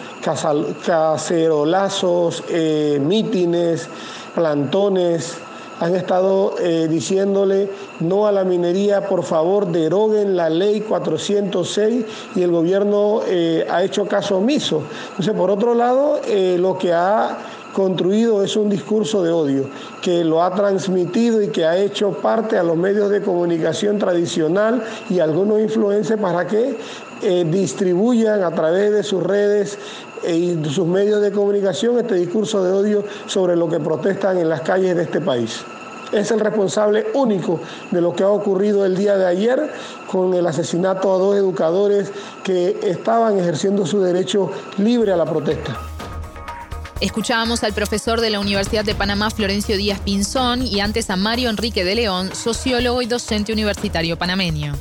cacerolazos, 0.85 2.43
eh, 2.49 2.99
mítines, 3.01 3.87
plantones, 4.33 5.37
han 5.79 5.93
estado 5.93 6.55
eh, 6.59 6.87
diciéndole 6.89 7.69
no 7.99 8.27
a 8.27 8.31
la 8.31 8.45
minería, 8.45 9.07
por 9.07 9.23
favor 9.23 9.67
deroguen 9.67 10.35
la 10.35 10.49
ley 10.49 10.79
406 10.81 12.05
y 12.35 12.41
el 12.41 12.51
gobierno 12.51 13.19
eh, 13.27 13.67
ha 13.69 13.83
hecho 13.83 14.05
caso 14.05 14.37
omiso. 14.37 14.83
Entonces, 15.09 15.33
por 15.33 15.51
otro 15.51 15.75
lado, 15.75 16.21
lo 16.57 16.77
que 16.77 16.93
ha 16.93 17.37
construido 17.75 18.41
es 18.41 18.55
un 18.55 18.69
discurso 18.69 19.21
de 19.21 19.31
odio 19.31 19.65
que 20.01 20.23
lo 20.23 20.41
ha 20.41 20.55
transmitido 20.55 21.41
y 21.41 21.49
que 21.49 21.65
ha 21.65 21.77
hecho 21.77 22.11
parte 22.11 22.57
a 22.57 22.63
los 22.63 22.77
medios 22.77 23.09
de 23.09 23.21
comunicación 23.21 23.99
tradicional 23.99 24.81
y 25.09 25.19
algunos 25.19 25.59
influencers 25.59 26.19
para 26.19 26.47
que 26.47 26.77
distribuyan 27.51 28.43
a 28.43 28.51
través 28.51 28.93
de 28.93 29.03
sus 29.03 29.21
redes 29.21 29.77
y 30.25 30.57
sus 30.69 30.87
medios 30.87 31.21
de 31.21 31.33
comunicación 31.33 31.99
este 31.99 32.15
discurso 32.15 32.63
de 32.63 32.71
odio 32.71 33.03
sobre 33.27 33.57
lo 33.57 33.67
que 33.67 33.81
protestan 33.81 34.37
en 34.37 34.47
las 34.47 34.61
calles 34.61 34.95
de 34.95 35.03
este 35.03 35.19
país. 35.19 35.59
Es 36.13 36.31
el 36.31 36.39
responsable 36.39 37.07
único 37.13 37.59
de 37.91 37.99
lo 37.99 38.15
que 38.15 38.23
ha 38.23 38.29
ocurrido 38.29 38.85
el 38.85 38.95
día 38.95 39.17
de 39.17 39.25
ayer 39.25 39.69
con 40.09 40.33
el 40.33 40.47
asesinato 40.47 41.13
a 41.13 41.17
dos 41.17 41.35
educadores 41.35 42.09
que 42.41 42.79
estaban 42.83 43.37
ejerciendo 43.37 43.85
su 43.85 43.99
derecho 43.99 44.49
libre 44.77 45.11
a 45.11 45.17
la 45.17 45.25
protesta. 45.25 45.94
Escuchábamos 47.01 47.63
al 47.63 47.73
profesor 47.73 48.21
de 48.21 48.29
la 48.29 48.39
Universidad 48.39 48.85
de 48.85 48.95
Panamá, 48.95 49.29
Florencio 49.29 49.75
Díaz 49.77 49.99
Pinzón, 49.99 50.65
y 50.65 50.79
antes 50.79 51.09
a 51.09 51.17
Mario 51.17 51.49
Enrique 51.49 51.83
de 51.83 51.95
León, 51.95 52.31
sociólogo 52.33 53.01
y 53.01 53.05
docente 53.05 53.51
universitario 53.51 54.17
panameño. 54.17 54.73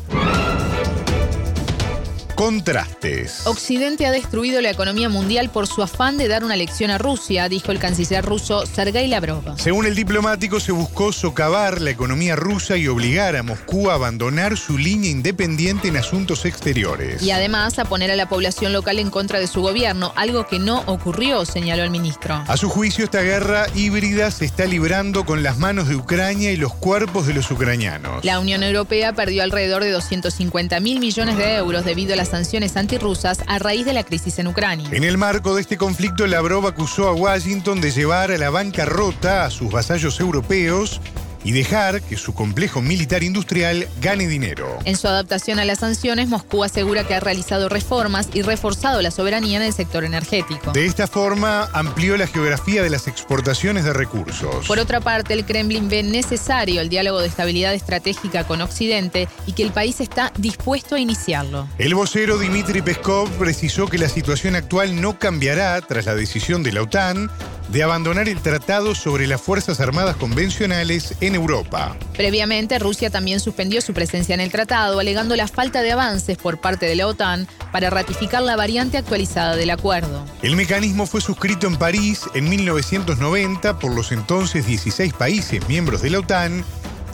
Contrastes. 2.34 3.46
Occidente 3.46 4.06
ha 4.06 4.10
destruido 4.10 4.60
la 4.60 4.70
economía 4.70 5.08
mundial 5.08 5.50
por 5.50 5.68
su 5.68 5.82
afán 5.82 6.18
de 6.18 6.26
dar 6.26 6.42
una 6.42 6.56
lección 6.56 6.90
a 6.90 6.98
Rusia, 6.98 7.48
dijo 7.48 7.70
el 7.70 7.78
canciller 7.78 8.24
ruso 8.24 8.66
Sergei 8.66 9.06
Lavrov. 9.06 9.56
Según 9.56 9.86
el 9.86 9.94
diplomático, 9.94 10.58
se 10.58 10.72
buscó 10.72 11.12
socavar 11.12 11.80
la 11.80 11.90
economía 11.90 12.34
rusa 12.34 12.76
y 12.76 12.88
obligar 12.88 13.36
a 13.36 13.44
Moscú 13.44 13.88
a 13.88 13.94
abandonar 13.94 14.56
su 14.56 14.78
línea 14.78 15.10
independiente 15.10 15.88
en 15.88 15.96
asuntos 15.96 16.44
exteriores. 16.44 17.22
Y 17.22 17.30
además 17.30 17.78
a 17.78 17.84
poner 17.84 18.10
a 18.10 18.16
la 18.16 18.28
población 18.28 18.72
local 18.72 18.98
en 18.98 19.10
contra 19.10 19.38
de 19.38 19.46
su 19.46 19.62
gobierno, 19.62 20.12
algo 20.16 20.46
que 20.46 20.58
no 20.58 20.82
ocurrió, 20.86 21.44
señaló 21.44 21.84
el 21.84 21.90
ministro. 21.90 22.42
A 22.48 22.56
su 22.56 22.68
juicio, 22.68 23.04
esta 23.04 23.22
guerra 23.22 23.66
híbrida 23.76 24.32
se 24.32 24.44
está 24.44 24.66
librando 24.66 25.24
con 25.24 25.44
las 25.44 25.58
manos 25.58 25.88
de 25.88 25.94
Ucrania 25.94 26.50
y 26.50 26.56
los 26.56 26.74
cuerpos 26.74 27.28
de 27.28 27.34
los 27.34 27.48
ucranianos. 27.50 28.24
La 28.24 28.40
Unión 28.40 28.64
Europea 28.64 29.12
perdió 29.12 29.44
alrededor 29.44 29.84
de 29.84 29.92
250 29.92 30.80
mil 30.80 30.98
millones 30.98 31.36
de 31.36 31.54
euros 31.54 31.84
debido 31.84 32.14
a 32.14 32.16
la 32.16 32.23
sanciones 32.28 32.76
antirrusas 32.76 33.40
a 33.46 33.58
raíz 33.58 33.86
de 33.86 33.92
la 33.92 34.04
crisis 34.04 34.38
en 34.38 34.46
Ucrania. 34.46 34.88
En 34.92 35.04
el 35.04 35.18
marco 35.18 35.54
de 35.54 35.60
este 35.60 35.76
conflicto, 35.76 36.26
Lavrov 36.26 36.66
acusó 36.66 37.08
a 37.08 37.12
Washington 37.12 37.80
de 37.80 37.90
llevar 37.90 38.30
a 38.30 38.38
la 38.38 38.50
bancarrota 38.50 39.44
a 39.44 39.50
sus 39.50 39.70
vasallos 39.70 40.20
europeos 40.20 41.00
y 41.44 41.52
dejar 41.52 42.02
que 42.02 42.16
su 42.16 42.34
complejo 42.34 42.82
militar 42.82 43.22
industrial 43.22 43.86
gane 44.00 44.26
dinero. 44.26 44.78
En 44.84 44.96
su 44.96 45.06
adaptación 45.06 45.58
a 45.58 45.64
las 45.64 45.80
sanciones, 45.80 46.28
Moscú 46.28 46.64
asegura 46.64 47.04
que 47.06 47.14
ha 47.14 47.20
realizado 47.20 47.68
reformas 47.68 48.28
y 48.32 48.42
reforzado 48.42 49.02
la 49.02 49.10
soberanía 49.10 49.58
en 49.58 49.62
el 49.62 49.72
sector 49.72 50.04
energético. 50.04 50.72
De 50.72 50.86
esta 50.86 51.06
forma, 51.06 51.68
amplió 51.72 52.16
la 52.16 52.26
geografía 52.26 52.82
de 52.82 52.90
las 52.90 53.06
exportaciones 53.06 53.84
de 53.84 53.92
recursos. 53.92 54.66
Por 54.66 54.78
otra 54.78 55.00
parte, 55.00 55.34
el 55.34 55.44
Kremlin 55.44 55.88
ve 55.88 56.02
necesario 56.02 56.80
el 56.80 56.88
diálogo 56.88 57.20
de 57.20 57.28
estabilidad 57.28 57.74
estratégica 57.74 58.44
con 58.44 58.60
Occidente 58.62 59.28
y 59.46 59.52
que 59.52 59.62
el 59.62 59.70
país 59.70 60.00
está 60.00 60.32
dispuesto 60.38 60.94
a 60.94 61.00
iniciarlo. 61.00 61.68
El 61.78 61.94
vocero 61.94 62.38
Dmitry 62.38 62.82
Peskov 62.82 63.28
precisó 63.32 63.86
que 63.86 63.98
la 63.98 64.08
situación 64.08 64.56
actual 64.56 65.00
no 65.00 65.18
cambiará 65.18 65.80
tras 65.82 66.06
la 66.06 66.14
decisión 66.14 66.62
de 66.62 66.72
la 66.72 66.82
OTAN 66.82 67.30
de 67.68 67.82
abandonar 67.82 68.28
el 68.28 68.40
tratado 68.40 68.94
sobre 68.94 69.26
las 69.26 69.40
Fuerzas 69.40 69.80
Armadas 69.80 70.16
Convencionales 70.16 71.14
en 71.20 71.34
Europa. 71.34 71.96
Previamente, 72.16 72.78
Rusia 72.78 73.10
también 73.10 73.40
suspendió 73.40 73.80
su 73.80 73.94
presencia 73.94 74.34
en 74.34 74.40
el 74.40 74.50
tratado, 74.50 74.98
alegando 74.98 75.36
la 75.36 75.48
falta 75.48 75.82
de 75.82 75.92
avances 75.92 76.36
por 76.36 76.60
parte 76.60 76.86
de 76.86 76.94
la 76.94 77.06
OTAN 77.06 77.48
para 77.72 77.90
ratificar 77.90 78.42
la 78.42 78.56
variante 78.56 78.98
actualizada 78.98 79.56
del 79.56 79.70
acuerdo. 79.70 80.24
El 80.42 80.56
mecanismo 80.56 81.06
fue 81.06 81.20
suscrito 81.20 81.66
en 81.66 81.76
París 81.76 82.22
en 82.34 82.48
1990 82.48 83.78
por 83.78 83.94
los 83.94 84.12
entonces 84.12 84.66
16 84.66 85.12
países 85.12 85.66
miembros 85.68 86.02
de 86.02 86.10
la 86.10 86.20
OTAN 86.20 86.64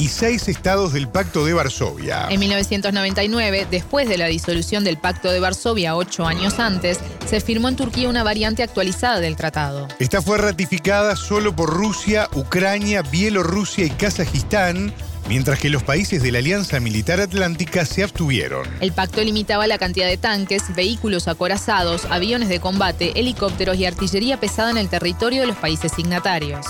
y 0.00 0.09
seis 0.09 0.49
estados 0.49 0.95
del 0.95 1.09
Pacto 1.09 1.45
de 1.45 1.52
Varsovia. 1.52 2.26
En 2.30 2.40
1999, 2.40 3.66
después 3.71 4.09
de 4.09 4.16
la 4.16 4.26
disolución 4.26 4.83
del 4.83 4.97
Pacto 4.97 5.30
de 5.30 5.40
Varsovia 5.40 5.95
ocho 5.95 6.26
años 6.26 6.59
antes, 6.59 7.00
se 7.26 7.40
firmó 7.40 7.69
en 7.69 7.76
Turquía 7.76 8.09
una 8.09 8.23
variante 8.23 8.62
actualizada 8.62 9.21
del 9.21 9.37
tratado. 9.37 9.88
Esta 9.99 10.23
fue 10.23 10.38
ratificada 10.38 11.16
solo 11.16 11.54
por 11.54 11.69
Rusia, 11.69 12.28
Ucrania, 12.35 13.02
Bielorrusia 13.02 13.85
y 13.85 13.90
Kazajistán, 13.90 14.95
mientras 15.28 15.59
que 15.59 15.69
los 15.69 15.83
países 15.83 16.23
de 16.23 16.33
la 16.33 16.38
Alianza 16.38 16.80
Militar 16.80 17.21
Atlántica 17.21 17.85
se 17.85 18.02
abstuvieron. 18.02 18.66
El 18.80 18.92
pacto 18.92 19.23
limitaba 19.23 19.66
la 19.66 19.76
cantidad 19.76 20.09
de 20.09 20.16
tanques, 20.16 20.75
vehículos 20.75 21.28
acorazados, 21.28 22.07
aviones 22.07 22.49
de 22.49 22.59
combate, 22.59 23.12
helicópteros 23.21 23.76
y 23.76 23.85
artillería 23.85 24.40
pesada 24.40 24.71
en 24.71 24.78
el 24.78 24.88
territorio 24.88 25.42
de 25.42 25.49
los 25.49 25.57
países 25.57 25.92
signatarios. 25.92 26.64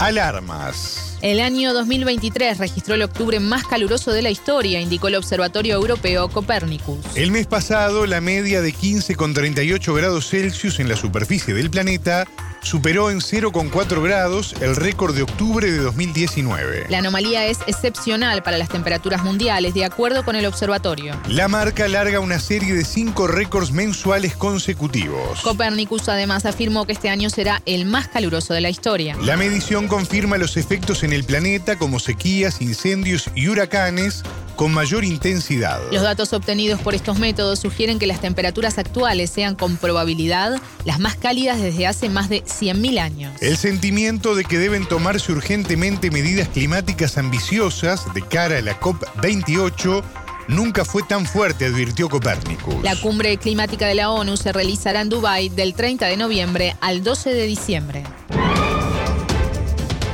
Alarmas. 0.00 1.18
El 1.20 1.40
año 1.40 1.74
2023 1.74 2.56
registró 2.56 2.94
el 2.94 3.02
octubre 3.02 3.38
más 3.38 3.66
caluroso 3.66 4.12
de 4.12 4.22
la 4.22 4.30
historia, 4.30 4.80
indicó 4.80 5.08
el 5.08 5.16
Observatorio 5.16 5.74
Europeo 5.74 6.30
Copernicus. 6.30 7.04
El 7.14 7.30
mes 7.30 7.46
pasado, 7.46 8.06
la 8.06 8.22
media 8.22 8.62
de 8.62 8.72
15,38 8.72 9.94
grados 9.94 10.30
Celsius 10.30 10.80
en 10.80 10.88
la 10.88 10.96
superficie 10.96 11.52
del 11.52 11.70
planeta 11.70 12.26
superó 12.62 13.10
en 13.10 13.20
0,4 13.20 14.02
grados 14.02 14.54
el 14.60 14.76
récord 14.76 15.14
de 15.14 15.22
octubre 15.22 15.70
de 15.70 15.78
2019. 15.78 16.86
La 16.88 16.98
anomalía 16.98 17.46
es 17.46 17.58
excepcional 17.66 18.42
para 18.42 18.58
las 18.58 18.68
temperaturas 18.68 19.22
mundiales, 19.24 19.74
de 19.74 19.84
acuerdo 19.84 20.24
con 20.24 20.36
el 20.36 20.46
observatorio. 20.46 21.18
La 21.28 21.48
marca 21.48 21.88
larga 21.88 22.20
una 22.20 22.38
serie 22.38 22.74
de 22.74 22.84
cinco 22.84 23.26
récords 23.26 23.72
mensuales 23.72 24.36
consecutivos. 24.36 25.40
Copernicus 25.40 26.08
además 26.08 26.46
afirmó 26.46 26.86
que 26.86 26.92
este 26.92 27.08
año 27.08 27.30
será 27.30 27.62
el 27.66 27.84
más 27.84 28.08
caluroso 28.08 28.54
de 28.54 28.60
la 28.60 28.70
historia. 28.70 29.16
La 29.22 29.36
medición 29.36 29.88
confirma 29.88 30.38
los 30.38 30.56
efectos 30.56 31.02
en 31.02 31.12
el 31.12 31.24
planeta 31.24 31.76
como 31.76 31.98
sequías, 31.98 32.60
incendios 32.60 33.30
y 33.34 33.48
huracanes 33.48 34.22
con 34.60 34.74
mayor 34.74 35.04
intensidad. 35.04 35.80
Los 35.90 36.02
datos 36.02 36.34
obtenidos 36.34 36.80
por 36.82 36.94
estos 36.94 37.18
métodos 37.18 37.60
sugieren 37.60 37.98
que 37.98 38.06
las 38.06 38.20
temperaturas 38.20 38.76
actuales 38.76 39.30
sean 39.30 39.54
con 39.54 39.78
probabilidad 39.78 40.60
las 40.84 41.00
más 41.00 41.16
cálidas 41.16 41.62
desde 41.62 41.86
hace 41.86 42.10
más 42.10 42.28
de 42.28 42.42
100.000 42.50 42.98
años. 42.98 43.32
El 43.40 43.56
sentimiento 43.56 44.34
de 44.34 44.44
que 44.44 44.58
deben 44.58 44.86
tomarse 44.86 45.32
urgentemente 45.32 46.10
medidas 46.10 46.48
climáticas 46.48 47.18
ambiciosas 47.18 48.12
de 48.14 48.22
cara 48.22 48.58
a 48.58 48.62
la 48.62 48.78
COP28 48.80 50.02
nunca 50.48 50.84
fue 50.84 51.02
tan 51.02 51.26
fuerte, 51.26 51.66
advirtió 51.66 52.08
Copérnicus. 52.08 52.82
La 52.82 52.96
cumbre 52.96 53.36
climática 53.38 53.86
de 53.86 53.94
la 53.94 54.10
ONU 54.10 54.36
se 54.36 54.52
realizará 54.52 55.00
en 55.00 55.08
Dubái 55.08 55.48
del 55.48 55.74
30 55.74 56.06
de 56.06 56.16
noviembre 56.16 56.76
al 56.80 57.02
12 57.02 57.32
de 57.32 57.46
diciembre. 57.46 58.04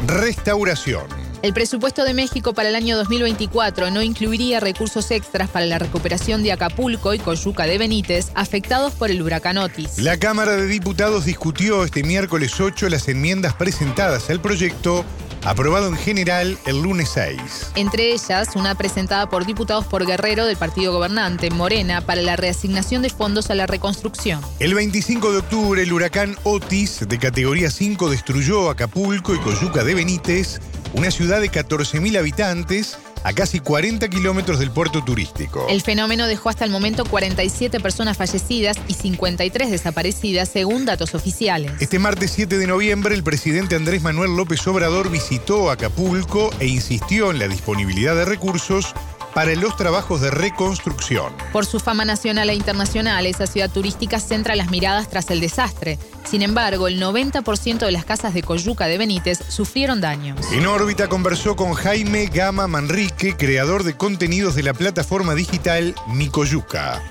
Restauración. 0.07 1.26
El 1.43 1.53
presupuesto 1.53 2.05
de 2.05 2.15
México 2.15 2.55
para 2.55 2.71
el 2.71 2.75
año 2.75 2.97
2024 2.97 3.91
no 3.91 4.03
incluiría 4.03 4.59
recursos 4.59 5.11
extras 5.11 5.51
para 5.51 5.67
la 5.67 5.79
recuperación 5.79 6.43
de 6.43 6.53
Acapulco 6.53 7.13
y 7.13 7.19
Coyuca 7.19 7.65
de 7.65 7.77
Benítez 7.79 8.31
afectados 8.35 8.95
por 8.95 9.11
el 9.11 9.21
huracán 9.21 9.59
Otis. 9.59 9.99
La 9.99 10.19
Cámara 10.19 10.57
de 10.57 10.67
Diputados 10.67 11.27
discutió 11.27 11.85
este 11.85 12.03
miércoles 12.03 12.59
8 12.59 12.89
las 12.89 13.09
enmiendas 13.09 13.55
presentadas 13.55 14.31
al 14.31 14.41
proyecto 14.41 15.05
aprobado 15.47 15.89
en 15.89 15.97
general 15.97 16.59
el 16.67 16.83
lunes 16.83 17.11
6. 17.11 17.73
Entre 17.77 18.13
ellas, 18.13 18.57
una 18.57 18.75
presentada 18.75 19.29
por 19.29 19.47
diputados 19.47 19.87
por 19.87 20.05
Guerrero 20.05 20.45
del 20.45 20.57
partido 20.57 20.93
gobernante, 20.93 21.51
Morena, 21.51 22.01
para 22.01 22.21
la 22.21 22.35
reasignación 22.35 23.03
de 23.03 23.11
fondos 23.11 23.51
a 23.51 23.55
la 23.55 23.67
reconstrucción. 23.67 24.41
El 24.59 24.75
25 24.75 25.33
de 25.33 25.39
octubre, 25.39 25.83
el 25.83 25.93
huracán 25.93 26.37
Otis, 26.43 27.07
de 27.07 27.19
categoría 27.19 27.71
5, 27.71 28.11
destruyó 28.11 28.71
Acapulco 28.71 29.35
y 29.35 29.39
Coyuca 29.39 29.85
de 29.85 29.95
Benítez, 29.95 30.61
una 30.95 31.11
ciudad 31.11 31.41
de 31.41 31.51
14.000 31.51 32.19
habitantes 32.19 32.99
a 33.25 33.33
casi 33.33 33.59
40 33.59 34.09
kilómetros 34.09 34.61
del 34.61 34.71
puerto 34.71 35.03
turístico. 35.03 35.67
El 35.69 35.83
fenómeno 35.83 36.29
dejó 36.29 36.49
hasta 36.49 36.65
el 36.65 36.71
momento 36.71 37.05
47 37.05 37.81
personas 37.81 38.17
fallecidas 38.17 38.77
y 38.87 38.95
53 38.95 39.71
desaparecidas, 39.71 40.49
según 40.49 40.85
datos 40.85 41.15
oficiales. 41.15 41.73
Este 41.81 41.99
martes 41.99 42.31
7 42.31 42.57
de 42.57 42.67
noviembre, 42.69 43.15
el 43.15 43.25
presidente 43.25 43.75
Andrés 43.75 44.03
Manuel 44.03 44.37
López 44.37 44.65
Obrador 44.69 45.11
visitó 45.11 45.71
Acapulco 45.71 46.51
e 46.61 46.67
insistió 46.67 47.33
en 47.33 47.41
la 47.41 47.49
disponibilidad 47.49 48.15
de 48.15 48.27
recursos 48.27 48.95
para 49.37 49.55
los 49.55 49.77
trabajos 49.77 50.23
de 50.23 50.31
reconstrucción. 50.31 51.31
Por 51.53 51.67
su 51.67 51.79
fama 51.79 52.07
nacional 52.07 52.49
e 52.49 52.55
internacional, 52.55 53.27
esa 53.27 53.47
ciudad 53.47 53.71
turística 53.71 54.19
centra 54.19 54.57
las 54.57 54.71
miradas 54.71 55.11
tras 55.11 55.31
el 55.31 55.41
desastre. 55.41 55.99
Sin 56.25 56.41
embargo, 56.41 56.89
el 56.89 56.99
90% 56.99 57.81
de 57.81 57.93
las 57.93 58.07
casas 58.07 58.33
de 58.33 58.43
Coyuca 58.43 58.87
de 58.87 58.97
Benítez 58.97 59.37
sufrieron 59.37 60.01
daños. 60.01 60.41
En 60.55 60.67
órbita 60.67 61.11
conversó 61.11 61.55
con 61.55 61.75
Jaime 61.75 62.31
Gama 62.35 62.67
Manrique, 62.67 63.37
creador 63.37 63.83
de 63.83 63.95
contenidos 63.95 64.57
de 64.57 64.63
la 64.63 64.73
plataforma 64.73 65.35
digital 65.35 65.95
Mi 66.15 66.31
Coyuca. 66.31 67.03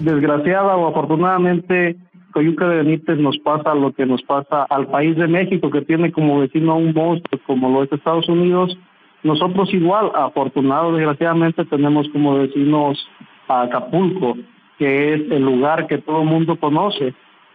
Desgraciada 0.00 0.76
o 0.76 0.90
afortunadamente, 0.90 1.96
Coyuca 2.32 2.68
de 2.68 2.76
Benítez 2.76 3.18
nos 3.18 3.36
pasa 3.38 3.74
lo 3.74 3.92
que 3.92 4.06
nos 4.06 4.22
pasa 4.22 4.62
al 4.70 4.86
país 4.86 5.16
de 5.16 5.26
México, 5.26 5.72
que 5.72 5.82
tiene 5.82 6.12
como 6.12 6.38
vecino 6.38 6.70
a 6.70 6.76
un 6.76 6.94
monstruo 6.94 7.40
como 7.48 7.68
lo 7.68 7.82
es 7.82 7.90
Estados 7.90 8.28
Unidos, 8.28 8.78
nosotros 9.22 9.72
igual, 9.72 10.10
afortunados 10.14 10.96
desgraciadamente, 10.96 11.64
tenemos 11.64 12.08
como 12.08 12.34
vecinos 12.34 13.08
a 13.48 13.62
Acapulco, 13.62 14.36
que 14.78 15.14
es 15.14 15.30
el 15.30 15.44
lugar 15.44 15.86
que 15.86 15.98
todo 15.98 16.22
el 16.22 16.28
mundo 16.28 16.56
conoce. 16.56 17.14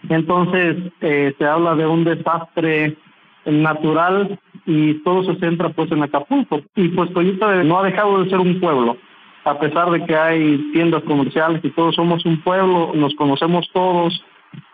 Entonces, 0.10 0.78
eh, 1.02 1.34
se 1.38 1.46
habla 1.46 1.76
de 1.76 1.86
un 1.86 2.04
desastre 2.04 2.96
natural 3.46 4.40
y 4.66 4.96
todo 5.04 5.24
se 5.24 5.40
centra 5.40 5.70
pues 5.70 5.92
en 5.92 6.04
Acapulco. 6.04 6.62
Y 6.76 6.90
pues 6.90 7.12
Coyuca 7.12 7.64
no 7.64 7.80
ha 7.80 7.84
dejado 7.84 8.24
de 8.24 8.30
ser 8.30 8.40
un 8.40 8.60
pueblo, 8.60 8.98
a 9.44 9.60
pesar 9.60 9.90
de 9.92 10.06
que 10.06 10.16
hay 10.16 10.58
tiendas 10.74 11.04
comerciales 11.04 11.64
y 11.64 11.70
todos 11.72 11.96
somos 11.96 12.26
un 12.26 12.42
pueblo, 12.42 12.92
nos 12.94 13.16
conocemos 13.16 13.70
todos, 13.74 14.22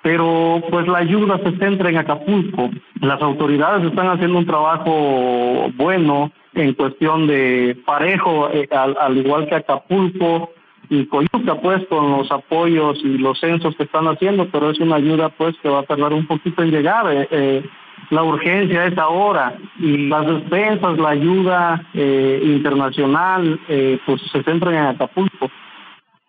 pero 0.03 0.61
pues 0.69 0.87
la 0.87 0.99
ayuda 0.99 1.39
se 1.39 1.57
centra 1.57 1.89
en 1.89 1.97
Acapulco. 1.97 2.69
Las 2.99 3.21
autoridades 3.21 3.85
están 3.85 4.09
haciendo 4.09 4.37
un 4.37 4.45
trabajo 4.45 5.71
bueno, 5.75 6.31
en 6.53 6.73
cuestión 6.73 7.25
de 7.25 7.81
parejo, 7.85 8.49
eh, 8.51 8.67
al, 8.71 9.17
igual 9.17 9.47
que 9.47 9.55
Acapulco 9.55 10.51
y 10.89 11.05
Coyuca, 11.05 11.55
pues 11.61 11.85
con 11.87 12.11
los 12.11 12.29
apoyos 12.31 12.99
y 13.03 13.17
los 13.17 13.39
censos 13.39 13.75
que 13.77 13.83
están 13.83 14.05
haciendo, 14.07 14.47
pero 14.51 14.69
es 14.69 14.79
una 14.79 14.97
ayuda 14.97 15.29
pues 15.29 15.55
que 15.63 15.69
va 15.69 15.79
a 15.79 15.83
tardar 15.83 16.13
un 16.13 16.27
poquito 16.27 16.61
en 16.61 16.71
llegar. 16.71 17.05
Eh, 17.09 17.27
eh, 17.31 17.65
la 18.09 18.23
urgencia 18.23 18.85
es 18.85 18.97
ahora 18.97 19.55
y 19.79 20.09
las 20.09 20.27
despensas, 20.27 20.97
la 20.97 21.09
ayuda 21.09 21.81
internacional, 21.93 23.59
pues 24.05 24.21
se 24.31 24.43
centran 24.43 24.73
en 24.73 24.85
Acapulco. 24.87 25.49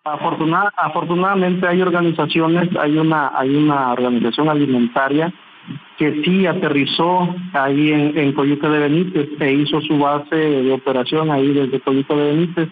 Afortunadamente 0.04 1.66
hay 1.66 1.80
organizaciones, 1.80 2.68
hay 2.76 2.98
una, 2.98 3.32
hay 3.34 3.54
una 3.54 3.92
organización 3.92 4.48
alimentaria 4.48 5.32
que 5.96 6.22
sí 6.22 6.46
aterrizó 6.46 7.34
ahí 7.54 7.92
en, 7.92 8.18
en 8.18 8.32
Coyuca 8.32 8.68
de 8.68 8.80
Benítez 8.80 9.28
e 9.40 9.52
hizo 9.52 9.80
su 9.80 9.98
base 9.98 10.36
de 10.36 10.72
operación 10.72 11.30
ahí 11.30 11.52
desde 11.52 11.80
Coyuca 11.80 12.14
de 12.14 12.32
Benítez. 12.32 12.68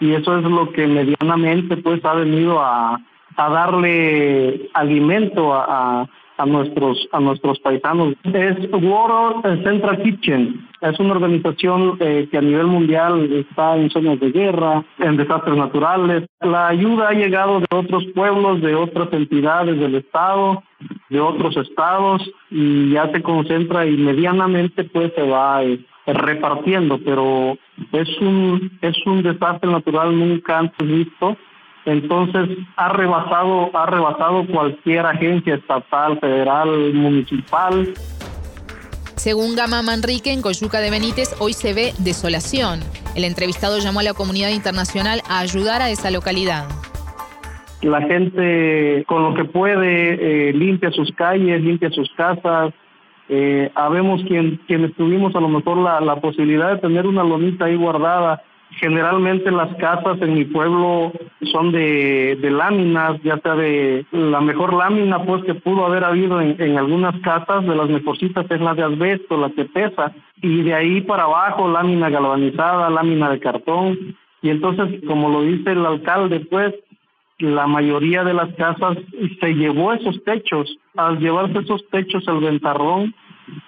Y 0.00 0.12
eso 0.12 0.38
es 0.38 0.44
lo 0.44 0.70
que 0.72 0.86
medianamente 0.86 1.76
pues 1.78 2.04
ha 2.04 2.14
venido 2.14 2.60
a, 2.60 3.00
a 3.36 3.48
darle 3.48 4.68
alimento 4.74 5.54
a, 5.54 6.06
a 6.36 6.46
nuestros 6.46 7.08
a 7.12 7.20
nuestros 7.20 7.58
paisanos. 7.60 8.14
Es 8.24 8.56
World 8.72 9.64
Central 9.64 10.02
Kitchen. 10.02 10.68
Es 10.80 10.98
una 11.00 11.12
organización 11.12 11.96
eh, 12.00 12.28
que 12.30 12.38
a 12.38 12.42
nivel 12.42 12.66
mundial 12.66 13.32
está 13.32 13.76
en 13.76 13.90
zonas 13.90 14.20
de 14.20 14.30
guerra, 14.30 14.84
en 14.98 15.16
desastres 15.16 15.56
naturales. 15.56 16.24
La 16.40 16.68
ayuda 16.68 17.08
ha 17.08 17.12
llegado 17.12 17.60
de 17.60 17.66
otros 17.70 18.04
pueblos, 18.14 18.60
de 18.60 18.74
otras 18.74 19.12
entidades 19.12 19.78
del 19.78 19.94
Estado, 19.94 20.62
de 21.08 21.20
otros 21.20 21.56
estados 21.56 22.22
y 22.50 22.90
ya 22.90 23.10
se 23.12 23.22
concentra 23.22 23.86
y 23.86 23.96
medianamente 23.96 24.84
pues 24.84 25.12
se 25.14 25.22
va 25.22 25.64
eh, 25.64 25.80
repartiendo, 26.06 26.98
pero 27.04 27.56
es 27.92 28.08
un 28.20 28.78
es 28.82 28.96
un 29.06 29.22
desastre 29.22 29.70
natural 29.70 30.18
nunca 30.18 30.58
antes 30.58 30.86
visto 30.86 31.36
entonces 31.86 32.58
ha 32.76 32.88
rebasado, 32.90 33.70
ha 33.76 33.86
rebasado 33.86 34.46
cualquier 34.46 35.04
agencia 35.04 35.54
estatal, 35.56 36.18
federal, 36.18 36.94
municipal. 36.94 37.92
Según 39.16 39.54
Gama 39.54 39.82
Manrique, 39.82 40.32
en 40.32 40.42
Coyuca 40.42 40.80
de 40.80 40.90
Benítez 40.90 41.34
hoy 41.40 41.52
se 41.52 41.72
ve 41.72 41.92
desolación. 41.98 42.80
El 43.14 43.24
entrevistado 43.24 43.78
llamó 43.78 44.00
a 44.00 44.02
la 44.02 44.14
comunidad 44.14 44.50
internacional 44.50 45.20
a 45.28 45.40
ayudar 45.40 45.82
a 45.82 45.90
esa 45.90 46.10
localidad. 46.10 46.64
La 47.82 48.00
gente 48.02 49.04
con 49.06 49.22
lo 49.22 49.34
que 49.34 49.44
puede 49.44 50.48
eh, 50.48 50.52
limpia 50.54 50.90
sus 50.90 51.12
calles, 51.12 51.62
limpia 51.62 51.90
sus 51.90 52.10
casas. 52.16 52.72
Eh, 53.28 53.70
habemos 53.74 54.22
quien, 54.24 54.60
quienes 54.66 54.94
tuvimos 54.96 55.34
a 55.36 55.40
lo 55.40 55.48
mejor 55.48 55.78
la, 55.78 56.00
la 56.00 56.16
posibilidad 56.16 56.74
de 56.74 56.80
tener 56.80 57.06
una 57.06 57.22
lonita 57.24 57.66
ahí 57.66 57.76
guardada 57.76 58.42
Generalmente 58.80 59.50
las 59.50 59.74
casas 59.76 60.20
en 60.20 60.34
mi 60.34 60.44
pueblo 60.44 61.12
son 61.52 61.70
de, 61.70 62.36
láminas, 62.42 63.20
ya 63.22 63.38
sea 63.38 63.54
de 63.54 64.04
la 64.10 64.40
mejor 64.40 64.74
lámina 64.74 65.22
pues 65.24 65.44
que 65.44 65.54
pudo 65.54 65.86
haber 65.86 66.04
habido 66.04 66.40
en, 66.40 66.78
algunas 66.78 67.18
casas, 67.20 67.66
de 67.66 67.74
las 67.74 67.88
mejorcitas 67.88 68.46
es 68.50 68.60
la 68.60 68.74
de 68.74 68.82
asbesto, 68.82 69.36
la 69.36 69.50
que 69.50 69.64
pesa, 69.66 70.12
y 70.42 70.62
de 70.62 70.74
ahí 70.74 71.00
para 71.02 71.24
abajo 71.24 71.68
lámina 71.68 72.10
galvanizada, 72.10 72.90
lámina 72.90 73.30
de 73.30 73.40
cartón, 73.40 74.16
y 74.42 74.50
entonces 74.50 75.00
como 75.06 75.28
lo 75.28 75.42
dice 75.42 75.72
el 75.72 75.86
alcalde 75.86 76.40
pues 76.40 76.74
la 77.38 77.66
mayoría 77.66 78.24
de 78.24 78.34
las 78.34 78.54
casas 78.54 78.96
se 79.40 79.54
llevó 79.54 79.92
esos 79.92 80.22
techos, 80.24 80.78
al 80.96 81.18
llevarse 81.18 81.58
esos 81.58 81.88
techos 81.90 82.26
el 82.28 82.40
ventarrón 82.40 83.14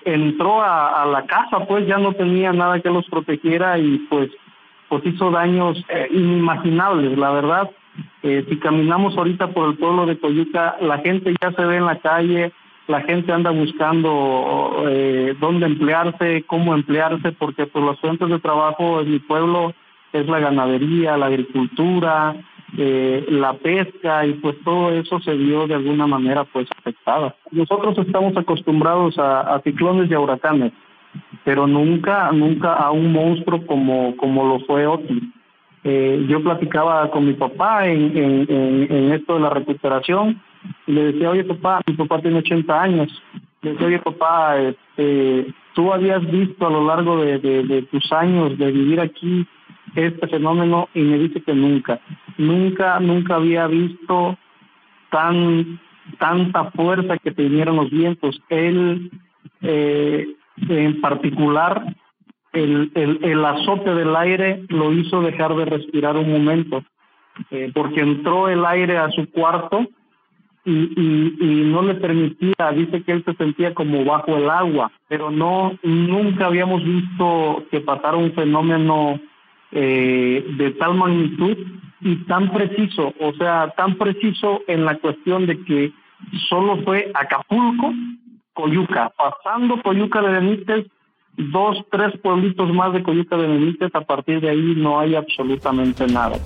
entró 0.04 0.62
a, 0.62 1.02
a 1.02 1.06
la 1.06 1.26
casa 1.26 1.66
pues 1.66 1.86
ya 1.86 1.98
no 1.98 2.12
tenía 2.14 2.52
nada 2.52 2.80
que 2.80 2.90
los 2.90 3.06
protegiera 3.06 3.78
y 3.78 3.98
pues 4.08 4.30
pues 4.88 5.04
hizo 5.06 5.30
daños 5.30 5.82
eh, 5.88 6.08
inimaginables, 6.10 7.16
la 7.18 7.30
verdad. 7.30 7.70
Eh, 8.22 8.44
si 8.48 8.58
caminamos 8.58 9.16
ahorita 9.16 9.48
por 9.48 9.70
el 9.70 9.78
pueblo 9.78 10.06
de 10.06 10.18
Coyuca, 10.18 10.76
la 10.80 10.98
gente 10.98 11.34
ya 11.40 11.52
se 11.52 11.64
ve 11.64 11.76
en 11.76 11.86
la 11.86 11.98
calle, 11.98 12.52
la 12.88 13.00
gente 13.00 13.32
anda 13.32 13.50
buscando 13.50 14.84
eh, 14.88 15.34
dónde 15.40 15.66
emplearse, 15.66 16.44
cómo 16.46 16.74
emplearse, 16.74 17.32
porque 17.32 17.66
por 17.66 17.82
pues, 17.82 17.84
las 17.84 18.00
fuentes 18.00 18.28
de 18.28 18.38
trabajo 18.38 19.00
en 19.00 19.12
mi 19.12 19.18
pueblo 19.18 19.74
es 20.12 20.26
la 20.28 20.38
ganadería, 20.38 21.16
la 21.16 21.26
agricultura, 21.26 22.36
eh, 22.76 23.24
la 23.28 23.54
pesca 23.54 24.26
y 24.26 24.34
pues 24.34 24.56
todo 24.64 24.90
eso 24.90 25.20
se 25.20 25.34
vio 25.34 25.66
de 25.66 25.74
alguna 25.74 26.06
manera 26.06 26.44
pues 26.44 26.68
afectada. 26.78 27.34
Nosotros 27.50 27.96
estamos 27.98 28.36
acostumbrados 28.36 29.18
a, 29.18 29.60
ciclones 29.64 30.10
y 30.10 30.14
huracanes 30.14 30.72
pero 31.44 31.66
nunca, 31.66 32.30
nunca 32.32 32.74
a 32.74 32.90
un 32.90 33.12
monstruo 33.12 33.66
como, 33.66 34.16
como 34.16 34.46
lo 34.46 34.60
fue 34.66 34.86
Otis. 34.86 35.22
Eh, 35.84 36.26
yo 36.28 36.42
platicaba 36.42 37.10
con 37.10 37.26
mi 37.26 37.34
papá 37.34 37.86
en, 37.86 38.16
en, 38.16 38.86
en, 38.90 39.12
esto 39.12 39.34
de 39.34 39.40
la 39.40 39.50
recuperación 39.50 40.42
y 40.86 40.92
le 40.92 41.12
decía, 41.12 41.30
oye 41.30 41.44
papá, 41.44 41.80
mi 41.86 41.94
papá 41.94 42.20
tiene 42.20 42.38
80 42.38 42.82
años. 42.82 43.22
Le 43.62 43.72
decía, 43.72 43.86
oye 43.86 43.98
papá, 44.00 44.58
este, 44.58 45.54
tú 45.74 45.92
habías 45.92 46.28
visto 46.28 46.66
a 46.66 46.70
lo 46.70 46.84
largo 46.86 47.22
de, 47.22 47.38
de, 47.38 47.82
tus 47.82 48.12
años 48.12 48.58
de 48.58 48.72
vivir 48.72 49.00
aquí 49.00 49.46
este 49.94 50.26
fenómeno 50.26 50.88
y 50.92 51.02
me 51.02 51.18
dice 51.18 51.40
que 51.40 51.54
nunca, 51.54 52.00
nunca, 52.36 52.98
nunca 52.98 53.36
había 53.36 53.66
visto 53.68 54.36
tan 55.10 55.78
tanta 56.18 56.70
fuerza 56.72 57.18
que 57.18 57.32
tenían 57.32 57.76
los 57.76 57.90
vientos. 57.90 58.40
Él 58.48 59.10
eh, 59.62 60.26
en 60.68 61.00
particular, 61.00 61.94
el, 62.52 62.90
el, 62.94 63.18
el, 63.22 63.44
azote 63.44 63.94
del 63.94 64.16
aire 64.16 64.64
lo 64.68 64.92
hizo 64.92 65.20
dejar 65.20 65.54
de 65.56 65.66
respirar 65.66 66.16
un 66.16 66.32
momento, 66.32 66.82
eh, 67.50 67.70
porque 67.74 68.00
entró 68.00 68.48
el 68.48 68.64
aire 68.64 68.96
a 68.96 69.10
su 69.10 69.30
cuarto 69.30 69.86
y, 70.64 70.72
y, 70.72 71.36
y, 71.40 71.64
no 71.70 71.82
le 71.82 71.94
permitía, 71.94 72.72
dice 72.74 73.02
que 73.02 73.12
él 73.12 73.24
se 73.24 73.34
sentía 73.34 73.74
como 73.74 74.04
bajo 74.04 74.36
el 74.36 74.50
agua, 74.50 74.90
pero 75.08 75.30
no, 75.30 75.78
nunca 75.82 76.46
habíamos 76.46 76.82
visto 76.82 77.64
que 77.70 77.80
pasara 77.80 78.16
un 78.16 78.32
fenómeno 78.32 79.20
eh, 79.72 80.44
de 80.56 80.70
tal 80.72 80.94
magnitud 80.94 81.56
y 82.00 82.16
tan 82.24 82.50
preciso, 82.52 83.12
o 83.20 83.32
sea, 83.34 83.72
tan 83.76 83.96
preciso 83.96 84.62
en 84.66 84.84
la 84.84 84.96
cuestión 84.98 85.46
de 85.46 85.62
que 85.64 85.92
solo 86.48 86.82
fue 86.84 87.10
Acapulco 87.14 87.92
Coyuca, 88.56 89.12
pasando 89.16 89.80
Coyuca 89.82 90.22
de 90.22 90.28
Benítez, 90.30 90.86
dos, 91.36 91.76
tres 91.92 92.18
pueblitos 92.22 92.72
más 92.72 92.92
de 92.94 93.02
Coyuca 93.02 93.36
de 93.36 93.46
Benítez, 93.46 93.94
a 93.94 94.00
partir 94.00 94.40
de 94.40 94.50
ahí 94.50 94.74
no 94.76 94.98
hay 94.98 95.14
absolutamente 95.14 96.06
nada. 96.06 96.38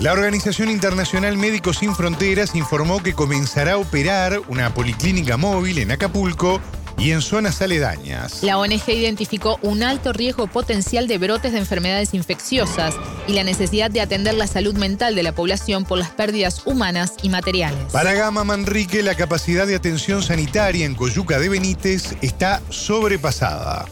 La 0.00 0.12
Organización 0.12 0.70
Internacional 0.70 1.36
Médicos 1.36 1.78
Sin 1.78 1.92
Fronteras 1.92 2.54
informó 2.54 3.02
que 3.02 3.14
comenzará 3.14 3.72
a 3.72 3.78
operar 3.78 4.38
una 4.48 4.72
policlínica 4.72 5.36
móvil 5.36 5.78
en 5.78 5.90
Acapulco 5.90 6.60
y 6.98 7.12
en 7.12 7.20
zonas 7.20 7.62
aledañas. 7.62 8.42
La 8.42 8.58
ONG 8.58 8.88
identificó 8.88 9.58
un 9.62 9.82
alto 9.82 10.12
riesgo 10.12 10.48
potencial 10.48 11.06
de 11.06 11.18
brotes 11.18 11.52
de 11.52 11.58
enfermedades 11.58 12.12
infecciosas 12.12 12.98
y 13.28 13.34
la 13.34 13.44
necesidad 13.44 13.90
de 13.90 14.00
atender 14.00 14.34
la 14.34 14.46
salud 14.46 14.76
mental 14.76 15.14
de 15.14 15.22
la 15.22 15.32
población 15.32 15.84
por 15.84 15.98
las 15.98 16.10
pérdidas 16.10 16.66
humanas 16.66 17.16
y 17.22 17.28
materiales. 17.28 17.78
Para 17.92 18.14
Gama 18.14 18.44
Manrique, 18.44 19.02
la 19.02 19.14
capacidad 19.14 19.66
de 19.66 19.76
atención 19.76 20.22
sanitaria 20.22 20.84
en 20.84 20.94
Coyuca 20.94 21.38
de 21.38 21.48
Benítez 21.48 22.16
está 22.22 22.60
sobrepasada. 22.70 23.84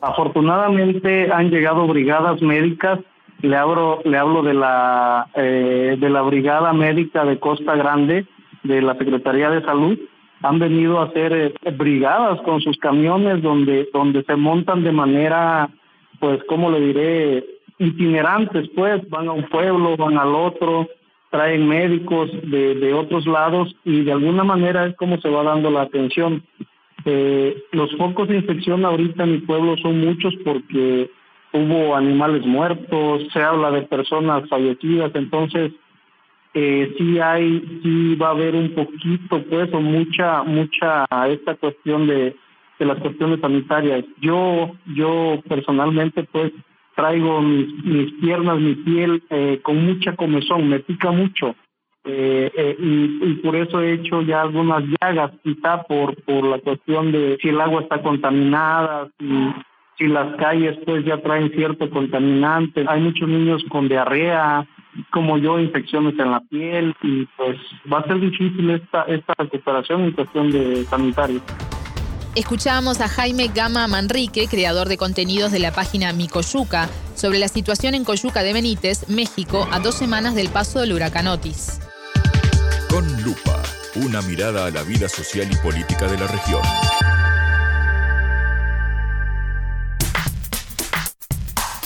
Afortunadamente 0.00 1.30
han 1.32 1.50
llegado 1.50 1.86
brigadas 1.86 2.40
médicas. 2.40 3.00
Le 3.40 3.56
hablo, 3.56 4.00
le 4.04 4.16
hablo 4.16 4.42
de 4.42 4.54
la 4.54 5.28
eh, 5.34 5.96
de 5.98 6.10
la 6.10 6.22
brigada 6.22 6.72
médica 6.72 7.24
de 7.24 7.38
Costa 7.38 7.76
Grande 7.76 8.26
de 8.64 8.82
la 8.82 8.96
Secretaría 8.96 9.50
de 9.50 9.62
Salud 9.62 9.98
han 10.42 10.58
venido 10.58 10.98
a 10.98 11.04
hacer 11.04 11.32
eh, 11.32 11.70
brigadas 11.72 12.40
con 12.42 12.60
sus 12.60 12.76
camiones 12.78 13.42
donde 13.42 13.88
donde 13.92 14.22
se 14.24 14.36
montan 14.36 14.84
de 14.84 14.92
manera 14.92 15.68
pues 16.20 16.42
cómo 16.48 16.70
le 16.70 16.80
diré 16.80 17.44
itinerantes 17.78 18.68
pues 18.74 19.08
van 19.08 19.28
a 19.28 19.32
un 19.32 19.44
pueblo 19.44 19.96
van 19.96 20.18
al 20.18 20.34
otro 20.34 20.88
traen 21.30 21.68
médicos 21.68 22.30
de, 22.44 22.74
de 22.74 22.94
otros 22.94 23.26
lados 23.26 23.74
y 23.84 24.02
de 24.02 24.12
alguna 24.12 24.44
manera 24.44 24.86
es 24.86 24.96
como 24.96 25.20
se 25.20 25.28
va 25.28 25.42
dando 25.42 25.70
la 25.70 25.82
atención. 25.82 26.42
Eh, 27.04 27.64
los 27.72 27.94
focos 27.96 28.28
de 28.28 28.36
infección 28.36 28.84
ahorita 28.84 29.24
en 29.24 29.32
mi 29.32 29.38
pueblo 29.38 29.76
son 29.78 30.00
muchos 30.00 30.34
porque 30.44 31.10
hubo 31.52 31.94
animales 31.96 32.44
muertos 32.44 33.22
se 33.32 33.42
habla 33.42 33.70
de 33.70 33.82
personas 33.82 34.48
fallecidas 34.48 35.10
entonces 35.14 35.72
eh, 36.54 36.94
sí 36.96 37.18
hay, 37.18 37.80
sí 37.82 38.14
va 38.16 38.28
a 38.28 38.30
haber 38.32 38.54
un 38.54 38.74
poquito, 38.74 39.42
pues, 39.48 39.72
o 39.72 39.80
mucha, 39.80 40.42
mucha 40.42 41.06
esta 41.28 41.54
cuestión 41.56 42.06
de, 42.06 42.34
de 42.78 42.86
las 42.86 42.98
cuestiones 42.98 43.40
sanitarias. 43.40 44.04
Yo, 44.20 44.72
yo 44.94 45.40
personalmente, 45.48 46.24
pues, 46.24 46.52
traigo 46.98 47.40
mis, 47.40 48.12
piernas, 48.20 48.58
mi 48.58 48.74
piel 48.74 49.22
eh, 49.30 49.60
con 49.62 49.84
mucha 49.84 50.16
comezón, 50.16 50.68
me 50.68 50.80
pica 50.80 51.12
mucho. 51.12 51.54
Eh, 52.04 52.50
eh, 52.56 52.76
y, 52.78 53.20
y, 53.22 53.34
por 53.36 53.54
eso 53.54 53.80
he 53.80 53.92
hecho 53.92 54.22
ya 54.22 54.42
algunas 54.42 54.82
llagas, 55.00 55.30
quizá 55.44 55.82
por, 55.82 56.20
por 56.24 56.44
la 56.44 56.58
cuestión 56.58 57.12
de 57.12 57.38
si 57.40 57.50
el 57.50 57.60
agua 57.60 57.82
está 57.82 58.02
contaminada, 58.02 59.10
si, 59.18 59.28
si 59.98 60.06
las 60.08 60.34
calles 60.36 60.76
pues 60.84 61.04
ya 61.04 61.18
traen 61.18 61.50
cierto 61.50 61.88
contaminante. 61.90 62.84
Hay 62.88 63.00
muchos 63.00 63.28
niños 63.28 63.62
con 63.68 63.88
diarrea, 63.88 64.66
como 65.10 65.38
yo, 65.38 65.58
infecciones 65.58 66.18
en 66.18 66.30
la 66.30 66.40
piel 66.40 66.94
y 67.02 67.26
pues 67.36 67.56
va 67.92 68.00
a 68.00 68.06
ser 68.06 68.20
difícil 68.20 68.70
esta, 68.70 69.02
esta 69.02 69.34
recuperación 69.38 70.04
en 70.04 70.12
cuestión 70.12 70.50
de 70.50 70.84
sanitario. 70.84 71.40
Escuchábamos 72.34 73.00
a 73.00 73.08
Jaime 73.08 73.48
Gama 73.52 73.88
Manrique, 73.88 74.46
creador 74.48 74.88
de 74.88 74.96
contenidos 74.96 75.50
de 75.50 75.58
la 75.58 75.72
página 75.72 76.12
Micoyuca, 76.12 76.88
sobre 77.14 77.38
la 77.38 77.48
situación 77.48 77.94
en 77.94 78.04
Coyuca 78.04 78.42
de 78.42 78.52
Benítez, 78.52 79.08
México, 79.08 79.66
a 79.72 79.80
dos 79.80 79.96
semanas 79.96 80.34
del 80.34 80.48
paso 80.48 80.80
del 80.80 80.92
huracán 80.92 81.26
Otis. 81.26 81.80
Con 82.90 83.04
lupa, 83.24 83.60
una 83.96 84.22
mirada 84.22 84.66
a 84.66 84.70
la 84.70 84.82
vida 84.82 85.08
social 85.08 85.48
y 85.50 85.56
política 85.56 86.06
de 86.06 86.18
la 86.18 86.26
región. 86.28 86.60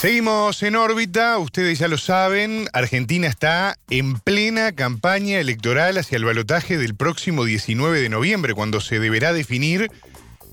Seguimos 0.02 0.60
en 0.64 0.74
órbita, 0.74 1.38
ustedes 1.38 1.78
ya 1.78 1.86
lo 1.86 1.96
saben, 1.96 2.68
Argentina 2.72 3.28
está 3.28 3.76
en 3.88 4.18
plena 4.18 4.72
campaña 4.72 5.38
electoral 5.38 5.96
hacia 5.96 6.16
el 6.16 6.24
balotaje 6.24 6.76
del 6.76 6.96
próximo 6.96 7.44
19 7.44 8.00
de 8.00 8.08
noviembre, 8.08 8.52
cuando 8.52 8.80
se 8.80 8.98
deberá 8.98 9.32
definir 9.32 9.92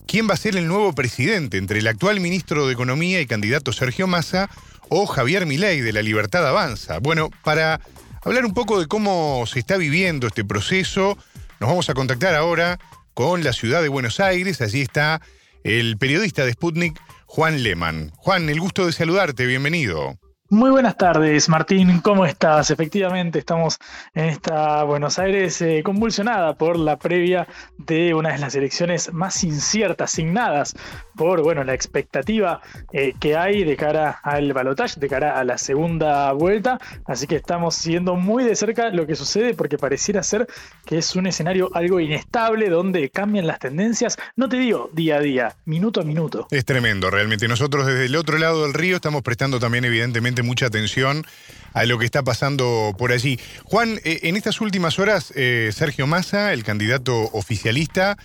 quién 0.06 0.30
va 0.30 0.36
a 0.36 0.38
ser 0.38 0.56
el 0.56 0.68
nuevo 0.68 0.94
presidente 0.94 1.58
entre 1.58 1.80
el 1.80 1.88
actual 1.88 2.20
ministro 2.20 2.68
de 2.68 2.74
Economía 2.74 3.22
y 3.22 3.26
candidato 3.26 3.74
Sergio 3.74 4.06
Massa 4.06 4.52
o 4.88 5.08
Javier 5.08 5.48
Milei 5.48 5.82
de 5.82 5.94
la 5.94 6.04
Libertad 6.04 6.48
Avanza. 6.48 7.00
Bueno, 7.00 7.32
para 7.44 7.82
hablar 8.22 8.46
un 8.46 8.54
poco 8.54 8.80
de 8.80 8.86
cómo 8.86 9.46
se 9.48 9.58
está 9.58 9.78
viviendo 9.78 10.28
este 10.28 10.46
proceso, 10.46 11.18
nos 11.60 11.72
vamos 11.72 11.90
a 11.90 11.96
contactar 11.96 12.36
ahora 12.36 12.78
con 13.16 13.44
la 13.44 13.54
ciudad 13.54 13.82
de 13.82 13.90
Buenos 13.90 14.20
Aires. 14.20 14.62
Allí 14.62 14.82
está 14.82 15.22
el 15.64 15.98
periodista 15.98 16.46
de 16.46 16.54
Sputnik, 16.54 17.00
Juan 17.32 17.62
Leman. 17.62 18.12
Juan, 18.18 18.50
el 18.50 18.60
gusto 18.60 18.88
de 18.88 18.92
saludarte, 18.92 19.46
bienvenido. 19.46 20.18
Muy 20.52 20.72
buenas 20.72 20.98
tardes, 20.98 21.48
Martín. 21.48 22.00
¿Cómo 22.00 22.26
estás? 22.26 22.72
Efectivamente, 22.72 23.38
estamos 23.38 23.78
en 24.16 24.26
esta 24.26 24.82
Buenos 24.82 25.20
Aires 25.20 25.62
eh, 25.62 25.84
convulsionada 25.86 26.56
por 26.56 26.76
la 26.76 26.98
previa 26.98 27.48
de 27.78 28.16
una 28.16 28.32
de 28.32 28.40
las 28.40 28.56
elecciones 28.56 29.14
más 29.14 29.44
inciertas, 29.44 30.12
asignadas 30.12 30.76
por 31.16 31.44
bueno, 31.44 31.64
la 31.64 31.76
expectativa 31.76 32.62
eh, 32.92 33.14
que 33.20 33.38
hay 33.38 33.64
de 33.64 33.78
cara 33.78 34.20
al 34.24 34.52
balotaje, 34.54 35.00
de 35.00 35.08
cara 35.08 35.38
a 35.38 35.44
la 35.44 35.60
segunda 35.60 36.32
vuelta. 36.32 36.80
Así 37.06 37.28
que 37.28 37.36
estamos 37.36 37.76
siguiendo 37.76 38.16
muy 38.16 38.44
de 38.44 38.56
cerca 38.56 38.90
lo 38.90 39.06
que 39.06 39.16
sucede 39.16 39.54
porque 39.54 39.78
pareciera 39.78 40.24
ser 40.24 40.48
que 40.84 40.98
es 40.98 41.16
un 41.16 41.28
escenario 41.28 41.70
algo 41.76 42.00
inestable 42.00 42.70
donde 42.70 43.12
cambian 43.12 43.46
las 43.46 43.60
tendencias, 43.60 44.18
no 44.36 44.50
te 44.50 44.58
digo 44.58 44.90
día 44.94 45.18
a 45.18 45.20
día, 45.20 45.56
minuto 45.66 46.02
a 46.02 46.04
minuto. 46.04 46.48
Es 46.50 46.66
tremendo, 46.66 47.12
realmente. 47.12 47.48
Nosotros 47.48 47.86
desde 47.86 48.06
el 48.06 48.16
otro 48.16 48.40
lado 48.40 48.64
del 48.64 48.74
río 48.74 48.96
estamos 48.96 49.22
prestando 49.22 49.60
también 49.60 49.86
evidentemente 49.86 50.39
mucha 50.44 50.68
atención 50.68 51.26
a 51.74 51.86
lo 51.86 51.98
que 51.98 52.06
está 52.06 52.24
pasando 52.24 52.96
por 52.98 53.12
allí. 53.12 53.40
Juan, 53.64 54.00
eh, 54.04 54.22
en 54.24 54.36
estas 54.36 54.62
últimas 54.62 55.00
horas, 55.00 55.32
eh, 55.36 55.72
Sergio 55.74 56.08
Massa, 56.08 56.54
el 56.54 56.64
candidato 56.64 57.30
oficialista, 57.34 58.18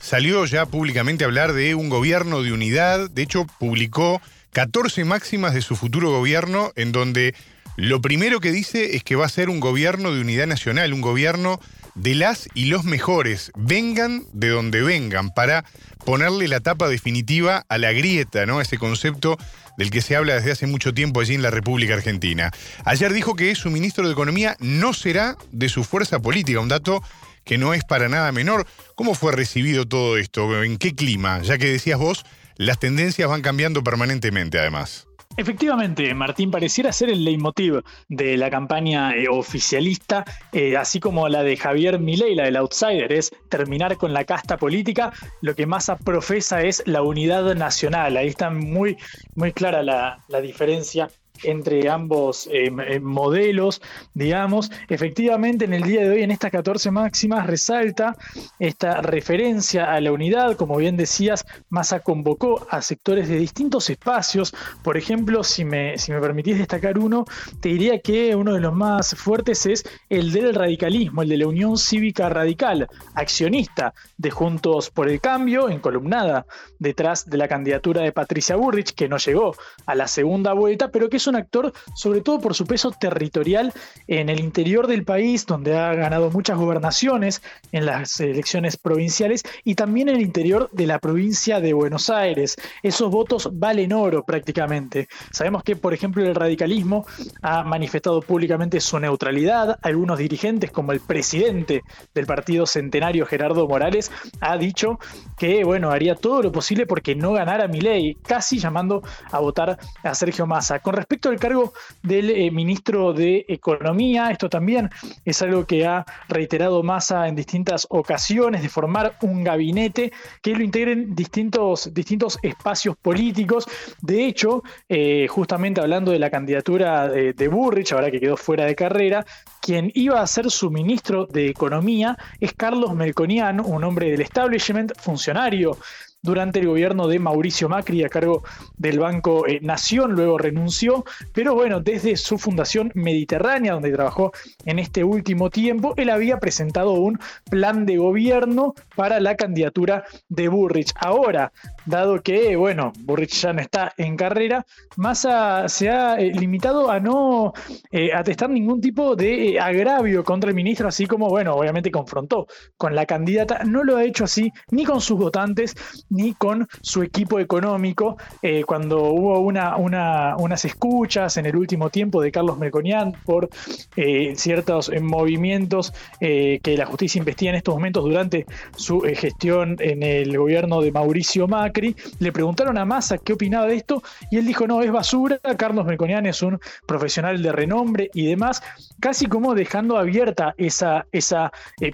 salió 0.00 0.44
ya 0.46 0.66
públicamente 0.66 1.24
a 1.24 1.26
hablar 1.26 1.52
de 1.52 1.74
un 1.74 1.88
gobierno 1.88 2.42
de 2.42 2.52
unidad. 2.52 3.10
De 3.10 3.22
hecho, 3.22 3.46
publicó 3.58 4.20
14 4.52 5.04
máximas 5.04 5.54
de 5.54 5.62
su 5.62 5.76
futuro 5.76 6.10
gobierno, 6.10 6.72
en 6.76 6.92
donde 6.92 7.34
lo 7.76 8.00
primero 8.00 8.40
que 8.40 8.52
dice 8.52 8.96
es 8.96 9.02
que 9.02 9.16
va 9.16 9.26
a 9.26 9.30
ser 9.30 9.48
un 9.48 9.60
gobierno 9.60 10.12
de 10.12 10.20
unidad 10.20 10.46
nacional, 10.46 10.92
un 10.92 11.00
gobierno 11.00 11.58
de 11.94 12.14
las 12.14 12.48
y 12.54 12.66
los 12.66 12.84
mejores, 12.84 13.52
vengan 13.56 14.24
de 14.32 14.48
donde 14.48 14.82
vengan, 14.82 15.30
para 15.30 15.64
ponerle 16.04 16.48
la 16.48 16.60
tapa 16.60 16.88
definitiva 16.88 17.64
a 17.68 17.78
la 17.78 17.92
grieta, 17.92 18.46
¿no? 18.46 18.60
Ese 18.60 18.78
concepto 18.78 19.36
del 19.78 19.90
que 19.90 20.02
se 20.02 20.16
habla 20.16 20.34
desde 20.34 20.52
hace 20.52 20.66
mucho 20.66 20.92
tiempo 20.94 21.20
allí 21.20 21.34
en 21.34 21.42
la 21.42 21.50
República 21.50 21.94
Argentina. 21.94 22.50
Ayer 22.84 23.12
dijo 23.12 23.34
que 23.34 23.54
su 23.54 23.70
ministro 23.70 24.06
de 24.06 24.12
Economía 24.12 24.56
no 24.60 24.92
será 24.92 25.36
de 25.50 25.68
su 25.68 25.84
fuerza 25.84 26.20
política, 26.20 26.60
un 26.60 26.68
dato 26.68 27.02
que 27.44 27.58
no 27.58 27.74
es 27.74 27.84
para 27.84 28.08
nada 28.08 28.32
menor. 28.32 28.66
¿Cómo 28.94 29.14
fue 29.14 29.32
recibido 29.32 29.86
todo 29.86 30.16
esto? 30.16 30.62
¿En 30.62 30.76
qué 30.78 30.94
clima? 30.94 31.42
Ya 31.42 31.58
que 31.58 31.70
decías 31.70 31.98
vos, 31.98 32.24
las 32.56 32.78
tendencias 32.78 33.28
van 33.28 33.42
cambiando 33.42 33.82
permanentemente 33.82 34.58
además. 34.58 35.06
Efectivamente, 35.36 36.12
Martín, 36.14 36.50
pareciera 36.50 36.92
ser 36.92 37.08
el 37.08 37.24
leitmotiv 37.24 37.82
de 38.08 38.36
la 38.36 38.50
campaña 38.50 39.16
eh, 39.16 39.28
oficialista, 39.30 40.24
eh, 40.52 40.76
así 40.76 41.00
como 41.00 41.26
la 41.28 41.42
de 41.42 41.56
Javier 41.56 41.98
Milei, 41.98 42.34
la 42.34 42.44
del 42.44 42.56
outsider, 42.56 43.10
es 43.10 43.30
terminar 43.48 43.96
con 43.96 44.12
la 44.12 44.24
casta 44.24 44.58
política. 44.58 45.12
Lo 45.40 45.54
que 45.54 45.66
más 45.66 45.90
profesa 46.04 46.60
es 46.60 46.82
la 46.86 47.02
unidad 47.02 47.54
nacional. 47.54 48.18
Ahí 48.18 48.28
está 48.28 48.50
muy, 48.50 48.98
muy 49.34 49.52
clara 49.52 49.82
la, 49.82 50.22
la 50.28 50.40
diferencia 50.42 51.08
entre 51.42 51.88
ambos 51.88 52.46
eh, 52.46 52.70
eh, 52.86 53.00
modelos, 53.00 53.82
digamos. 54.14 54.70
Efectivamente, 54.88 55.64
en 55.64 55.74
el 55.74 55.82
día 55.82 56.02
de 56.02 56.10
hoy, 56.10 56.22
en 56.22 56.30
estas 56.30 56.50
14 56.50 56.90
máximas, 56.90 57.46
resalta 57.46 58.16
esta 58.58 59.00
referencia 59.00 59.92
a 59.92 60.00
la 60.00 60.12
unidad. 60.12 60.56
Como 60.56 60.76
bien 60.76 60.96
decías, 60.96 61.44
Massa 61.68 62.00
convocó 62.00 62.66
a 62.70 62.82
sectores 62.82 63.28
de 63.28 63.38
distintos 63.38 63.90
espacios. 63.90 64.54
Por 64.82 64.96
ejemplo, 64.96 65.42
si 65.44 65.64
me, 65.64 65.98
si 65.98 66.12
me 66.12 66.20
permitís 66.20 66.58
destacar 66.58 66.98
uno, 66.98 67.24
te 67.60 67.70
diría 67.70 68.00
que 68.00 68.34
uno 68.36 68.54
de 68.54 68.60
los 68.60 68.74
más 68.74 69.14
fuertes 69.14 69.66
es 69.66 69.84
el 70.08 70.32
del 70.32 70.54
radicalismo, 70.54 71.22
el 71.22 71.28
de 71.28 71.38
la 71.38 71.48
Unión 71.48 71.76
Cívica 71.76 72.28
Radical, 72.28 72.88
accionista 73.14 73.94
de 74.16 74.30
Juntos 74.30 74.90
por 74.90 75.08
el 75.08 75.20
Cambio, 75.20 75.68
encolumnada 75.68 76.46
detrás 76.78 77.28
de 77.28 77.38
la 77.38 77.48
candidatura 77.48 78.02
de 78.02 78.12
Patricia 78.12 78.56
Burrich, 78.56 78.94
que 78.94 79.08
no 79.08 79.16
llegó 79.18 79.54
a 79.86 79.94
la 79.94 80.06
segunda 80.06 80.52
vuelta, 80.52 80.90
pero 80.90 81.08
que 81.08 81.18
es 81.22 81.26
un 81.26 81.36
actor 81.36 81.72
sobre 81.94 82.20
todo 82.20 82.40
por 82.40 82.54
su 82.54 82.66
peso 82.66 82.90
territorial 82.90 83.72
en 84.06 84.28
el 84.28 84.40
interior 84.40 84.86
del 84.86 85.04
país, 85.04 85.46
donde 85.46 85.76
ha 85.76 85.94
ganado 85.94 86.30
muchas 86.30 86.56
gobernaciones 86.56 87.42
en 87.72 87.86
las 87.86 88.20
elecciones 88.20 88.76
provinciales 88.76 89.42
y 89.64 89.74
también 89.74 90.08
en 90.08 90.16
el 90.16 90.22
interior 90.22 90.68
de 90.72 90.86
la 90.86 90.98
provincia 90.98 91.60
de 91.60 91.72
Buenos 91.72 92.10
Aires. 92.10 92.56
Esos 92.82 93.10
votos 93.10 93.48
valen 93.52 93.92
oro 93.92 94.24
prácticamente. 94.24 95.08
Sabemos 95.30 95.62
que, 95.62 95.76
por 95.76 95.94
ejemplo, 95.94 96.24
el 96.24 96.34
radicalismo 96.34 97.06
ha 97.42 97.62
manifestado 97.62 98.20
públicamente 98.20 98.80
su 98.80 98.98
neutralidad. 98.98 99.78
Algunos 99.82 100.18
dirigentes, 100.18 100.70
como 100.70 100.92
el 100.92 101.00
presidente 101.00 101.82
del 102.14 102.26
Partido 102.26 102.66
Centenario, 102.66 103.26
Gerardo 103.26 103.68
Morales, 103.68 104.10
ha 104.40 104.56
dicho 104.56 104.98
que, 105.36 105.64
bueno, 105.64 105.90
haría 105.90 106.14
todo 106.14 106.42
lo 106.42 106.52
posible 106.52 106.86
porque 106.86 107.14
no 107.14 107.32
ganara 107.32 107.66
ley, 107.80 108.14
casi 108.14 108.58
llamando 108.58 109.02
a 109.30 109.38
votar 109.38 109.78
a 110.02 110.14
Sergio 110.14 110.46
Massa. 110.46 110.80
Con 110.80 110.94
respecto 110.94 111.11
respecto 111.12 111.28
al 111.28 111.38
cargo 111.38 111.74
del 112.02 112.30
eh, 112.30 112.50
ministro 112.50 113.12
de 113.12 113.44
Economía, 113.46 114.30
esto 114.30 114.48
también 114.48 114.88
es 115.26 115.42
algo 115.42 115.66
que 115.66 115.84
ha 115.84 116.06
reiterado 116.26 116.82
Massa 116.82 117.28
en 117.28 117.36
distintas 117.36 117.86
ocasiones, 117.90 118.62
de 118.62 118.70
formar 118.70 119.18
un 119.20 119.44
gabinete 119.44 120.10
que 120.40 120.54
lo 120.54 120.64
integren 120.64 121.14
distintos, 121.14 121.92
distintos 121.92 122.38
espacios 122.42 122.96
políticos. 122.96 123.68
De 124.00 124.24
hecho, 124.24 124.62
eh, 124.88 125.26
justamente 125.28 125.82
hablando 125.82 126.12
de 126.12 126.18
la 126.18 126.30
candidatura 126.30 127.08
de, 127.08 127.34
de 127.34 127.48
Burrich, 127.48 127.92
ahora 127.92 128.10
que 128.10 128.18
quedó 128.18 128.38
fuera 128.38 128.64
de 128.64 128.74
carrera, 128.74 129.26
quien 129.60 129.92
iba 129.94 130.18
a 130.18 130.26
ser 130.26 130.50
su 130.50 130.70
ministro 130.70 131.26
de 131.26 131.50
Economía 131.50 132.16
es 132.40 132.54
Carlos 132.54 132.94
Melconian, 132.94 133.60
un 133.60 133.84
hombre 133.84 134.10
del 134.10 134.22
establishment, 134.22 134.92
funcionario 134.98 135.76
durante 136.22 136.60
el 136.60 136.68
gobierno 136.68 137.08
de 137.08 137.18
Mauricio 137.18 137.68
Macri 137.68 138.04
a 138.04 138.08
cargo 138.08 138.44
del 138.76 139.00
Banco 139.00 139.46
eh, 139.46 139.58
Nación, 139.60 140.12
luego 140.12 140.38
renunció, 140.38 141.04
pero 141.34 141.54
bueno, 141.54 141.80
desde 141.80 142.16
su 142.16 142.38
fundación 142.38 142.92
Mediterránea, 142.94 143.72
donde 143.72 143.90
trabajó 143.90 144.32
en 144.64 144.78
este 144.78 145.02
último 145.02 145.50
tiempo, 145.50 145.94
él 145.96 146.10
había 146.10 146.38
presentado 146.38 146.92
un 146.92 147.18
plan 147.50 147.86
de 147.86 147.96
gobierno 147.96 148.74
para 148.94 149.18
la 149.18 149.36
candidatura 149.36 150.04
de 150.28 150.46
Burrich. 150.46 150.92
Ahora, 150.94 151.52
dado 151.86 152.22
que, 152.22 152.54
bueno, 152.54 152.92
Burrich 153.00 153.34
ya 153.40 153.52
no 153.52 153.60
está 153.60 153.92
en 153.96 154.16
carrera, 154.16 154.64
Massa 154.96 155.68
se 155.68 155.90
ha 155.90 156.16
eh, 156.16 156.32
limitado 156.32 156.88
a 156.88 157.00
no 157.00 157.52
eh, 157.90 158.12
atestar 158.14 158.48
ningún 158.48 158.80
tipo 158.80 159.16
de 159.16 159.58
agravio 159.58 160.22
contra 160.22 160.50
el 160.50 160.56
ministro, 160.56 160.86
así 160.86 161.06
como, 161.06 161.28
bueno, 161.28 161.56
obviamente 161.56 161.90
confrontó 161.90 162.46
con 162.76 162.94
la 162.94 163.06
candidata, 163.06 163.64
no 163.64 163.82
lo 163.82 163.96
ha 163.96 164.04
hecho 164.04 164.24
así 164.24 164.52
ni 164.70 164.84
con 164.84 165.00
sus 165.00 165.18
votantes, 165.18 165.74
ni 166.12 166.34
con 166.34 166.68
su 166.80 167.02
equipo 167.02 167.40
económico. 167.40 168.16
Eh, 168.42 168.64
cuando 168.64 169.02
hubo 169.04 169.40
una, 169.40 169.76
unas 169.76 170.64
escuchas 170.64 171.36
en 171.38 171.46
el 171.46 171.56
último 171.56 171.90
tiempo 171.90 172.20
de 172.20 172.30
Carlos 172.30 172.58
Melconian 172.58 173.12
por 173.24 173.48
eh, 173.96 174.34
ciertos 174.36 174.90
eh, 174.90 175.00
movimientos 175.00 175.92
que 176.20 176.74
la 176.76 176.86
justicia 176.86 177.18
investiga 177.18 177.50
en 177.50 177.56
estos 177.56 177.74
momentos 177.74 178.04
durante 178.04 178.46
su 178.76 179.00
gestión 179.00 179.76
en 179.80 180.02
el 180.02 180.36
gobierno 180.36 180.80
de 180.80 180.92
Mauricio 180.92 181.48
Macri, 181.48 181.96
le 182.18 182.32
preguntaron 182.32 182.78
a 182.78 182.84
Massa 182.84 183.18
qué 183.18 183.32
opinaba 183.32 183.66
de 183.66 183.76
esto 183.76 184.02
y 184.30 184.38
él 184.38 184.46
dijo, 184.46 184.66
no, 184.66 184.82
es 184.82 184.92
basura, 184.92 185.38
Carlos 185.56 185.84
Melconian 185.86 186.26
es 186.26 186.42
un 186.42 186.60
profesional 186.86 187.42
de 187.42 187.52
renombre 187.52 188.10
y 188.14 188.26
demás, 188.26 188.62
casi 189.00 189.26
como 189.26 189.54
dejando 189.54 189.96
abierta 189.96 190.54
esa, 190.58 191.06
esa 191.12 191.50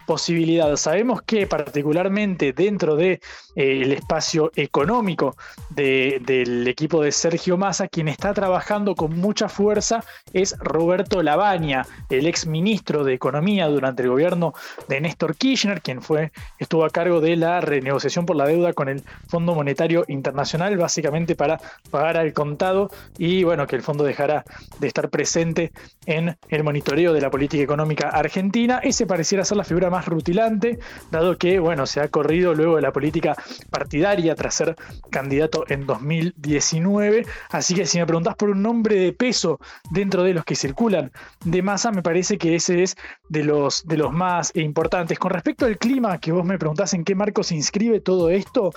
posibilidad. 0.07 0.74
Sabemos 0.76 1.22
que 1.22 1.46
particularmente 1.46 2.52
dentro 2.52 2.96
del 2.96 3.20
de, 3.54 3.94
económico 4.57 5.37
del 5.71 6.66
equipo 6.66 7.03
de 7.03 7.12
Sergio 7.12 7.59
Massa, 7.59 7.88
quien 7.88 8.09
está 8.09 8.33
trabajando 8.33 8.94
con 8.94 9.18
mucha 9.18 9.49
fuerza 9.49 10.03
es 10.33 10.57
Roberto 10.59 11.23
Lavagna, 11.23 11.87
el 12.09 12.27
ex 12.27 12.47
ministro 12.47 13.05
de 13.05 13.14
Economía 13.14 13.68
durante 13.68 14.03
el 14.03 14.09
gobierno 14.09 14.55
de 14.88 15.01
Néstor 15.01 15.37
Kirchner, 15.37 15.83
quien 15.83 16.01
fue, 16.01 16.33
estuvo 16.59 16.85
a 16.85 16.90
cargo 16.90 17.21
de 17.21 17.37
la 17.37 17.61
renegociación 17.61 18.25
por 18.25 18.37
la 18.37 18.47
deuda 18.47 18.73
con 18.73 18.88
el 18.88 19.03
Fondo 19.29 19.55
Monetario 19.55 20.05
Internacional, 20.09 20.77
básicamente 20.77 21.37
para 21.37 21.61
pagar 21.90 22.16
al 22.16 22.33
contado 22.33 22.90
y 23.18 23.44
bueno, 23.44 23.66
que 23.66 23.77
el 23.77 23.83
fondo 23.83 24.05
dejará 24.05 24.44
de 24.81 24.87
estar 24.87 25.11
presente 25.11 25.71
en 26.07 26.37
el 26.49 26.64
monitoreo 26.64 27.12
de 27.12 27.21
la 27.21 27.31
política 27.31 27.62
económica 27.62 28.09
argentina. 28.09 28.81
Ese 28.83 29.07
pareciera 29.07 29.44
ser 29.44 29.59
la 29.59 29.64
figura 29.64 29.90
más 29.90 30.07
rutilante, 30.07 30.79
dado 31.11 31.37
que, 31.37 31.59
bueno, 31.59 31.87
se 31.87 32.01
ha 32.01 32.09
corrido 32.09 32.55
luego 32.55 32.77
de 32.77 32.83
la 32.83 32.92
política 32.92 33.37
partidaria 33.71 33.97
tras 34.37 34.54
ser 34.54 34.76
candidato 35.11 35.64
en 35.68 35.87
2019. 35.87 37.26
Así 37.50 37.74
que 37.74 37.87
si 37.87 37.98
me 37.98 38.06
preguntás 38.06 38.37
por 38.37 38.50
un 38.50 38.62
nombre 38.62 38.96
de 38.96 39.12
peso 39.12 39.58
dentro 39.90 40.22
de 40.22 40.34
los 40.34 40.44
que 40.44 40.54
circulan 40.54 41.11
de 41.44 41.62
masa, 41.62 41.90
me 41.90 42.02
parece 42.02 42.38
que 42.38 42.54
ese 42.54 42.82
es 42.82 42.96
de 43.28 43.44
los, 43.44 43.87
de 43.87 43.96
los 43.96 44.12
más 44.12 44.54
importantes. 44.54 45.18
Con 45.18 45.30
respecto 45.30 45.66
al 45.66 45.78
clima, 45.78 46.18
que 46.18 46.32
vos 46.32 46.44
me 46.44 46.58
preguntás 46.58 46.94
en 46.94 47.04
qué 47.04 47.14
marco 47.14 47.42
se 47.42 47.54
inscribe 47.54 48.00
todo 48.00 48.30
esto, 48.30 48.72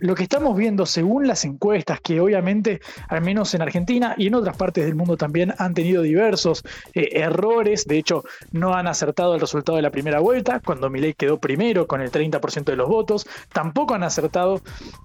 lo 0.00 0.14
que 0.14 0.22
estamos 0.22 0.56
viendo 0.56 0.86
según 0.86 1.26
las 1.26 1.44
encuestas, 1.44 2.00
que 2.00 2.20
obviamente, 2.20 2.80
al 3.08 3.22
menos 3.22 3.54
en 3.54 3.62
Argentina 3.62 4.14
y 4.16 4.28
en 4.28 4.34
otras 4.34 4.56
partes 4.56 4.84
del 4.84 4.94
mundo 4.94 5.16
también 5.16 5.54
han 5.58 5.74
tenido 5.74 6.02
diversos 6.02 6.62
eh, 6.94 7.08
errores, 7.12 7.84
de 7.86 7.98
hecho 7.98 8.24
no 8.52 8.74
han 8.74 8.86
acertado 8.86 9.34
el 9.34 9.40
resultado 9.40 9.76
de 9.76 9.82
la 9.82 9.90
primera 9.90 10.20
vuelta, 10.20 10.60
cuando 10.64 10.90
Milei 10.90 11.14
quedó 11.14 11.38
primero 11.38 11.86
con 11.86 12.00
el 12.00 12.10
30% 12.10 12.64
de 12.64 12.76
los 12.76 12.88
votos, 12.88 13.26
tampoco 13.52 13.94
han 13.94 14.02
acertado 14.02 14.47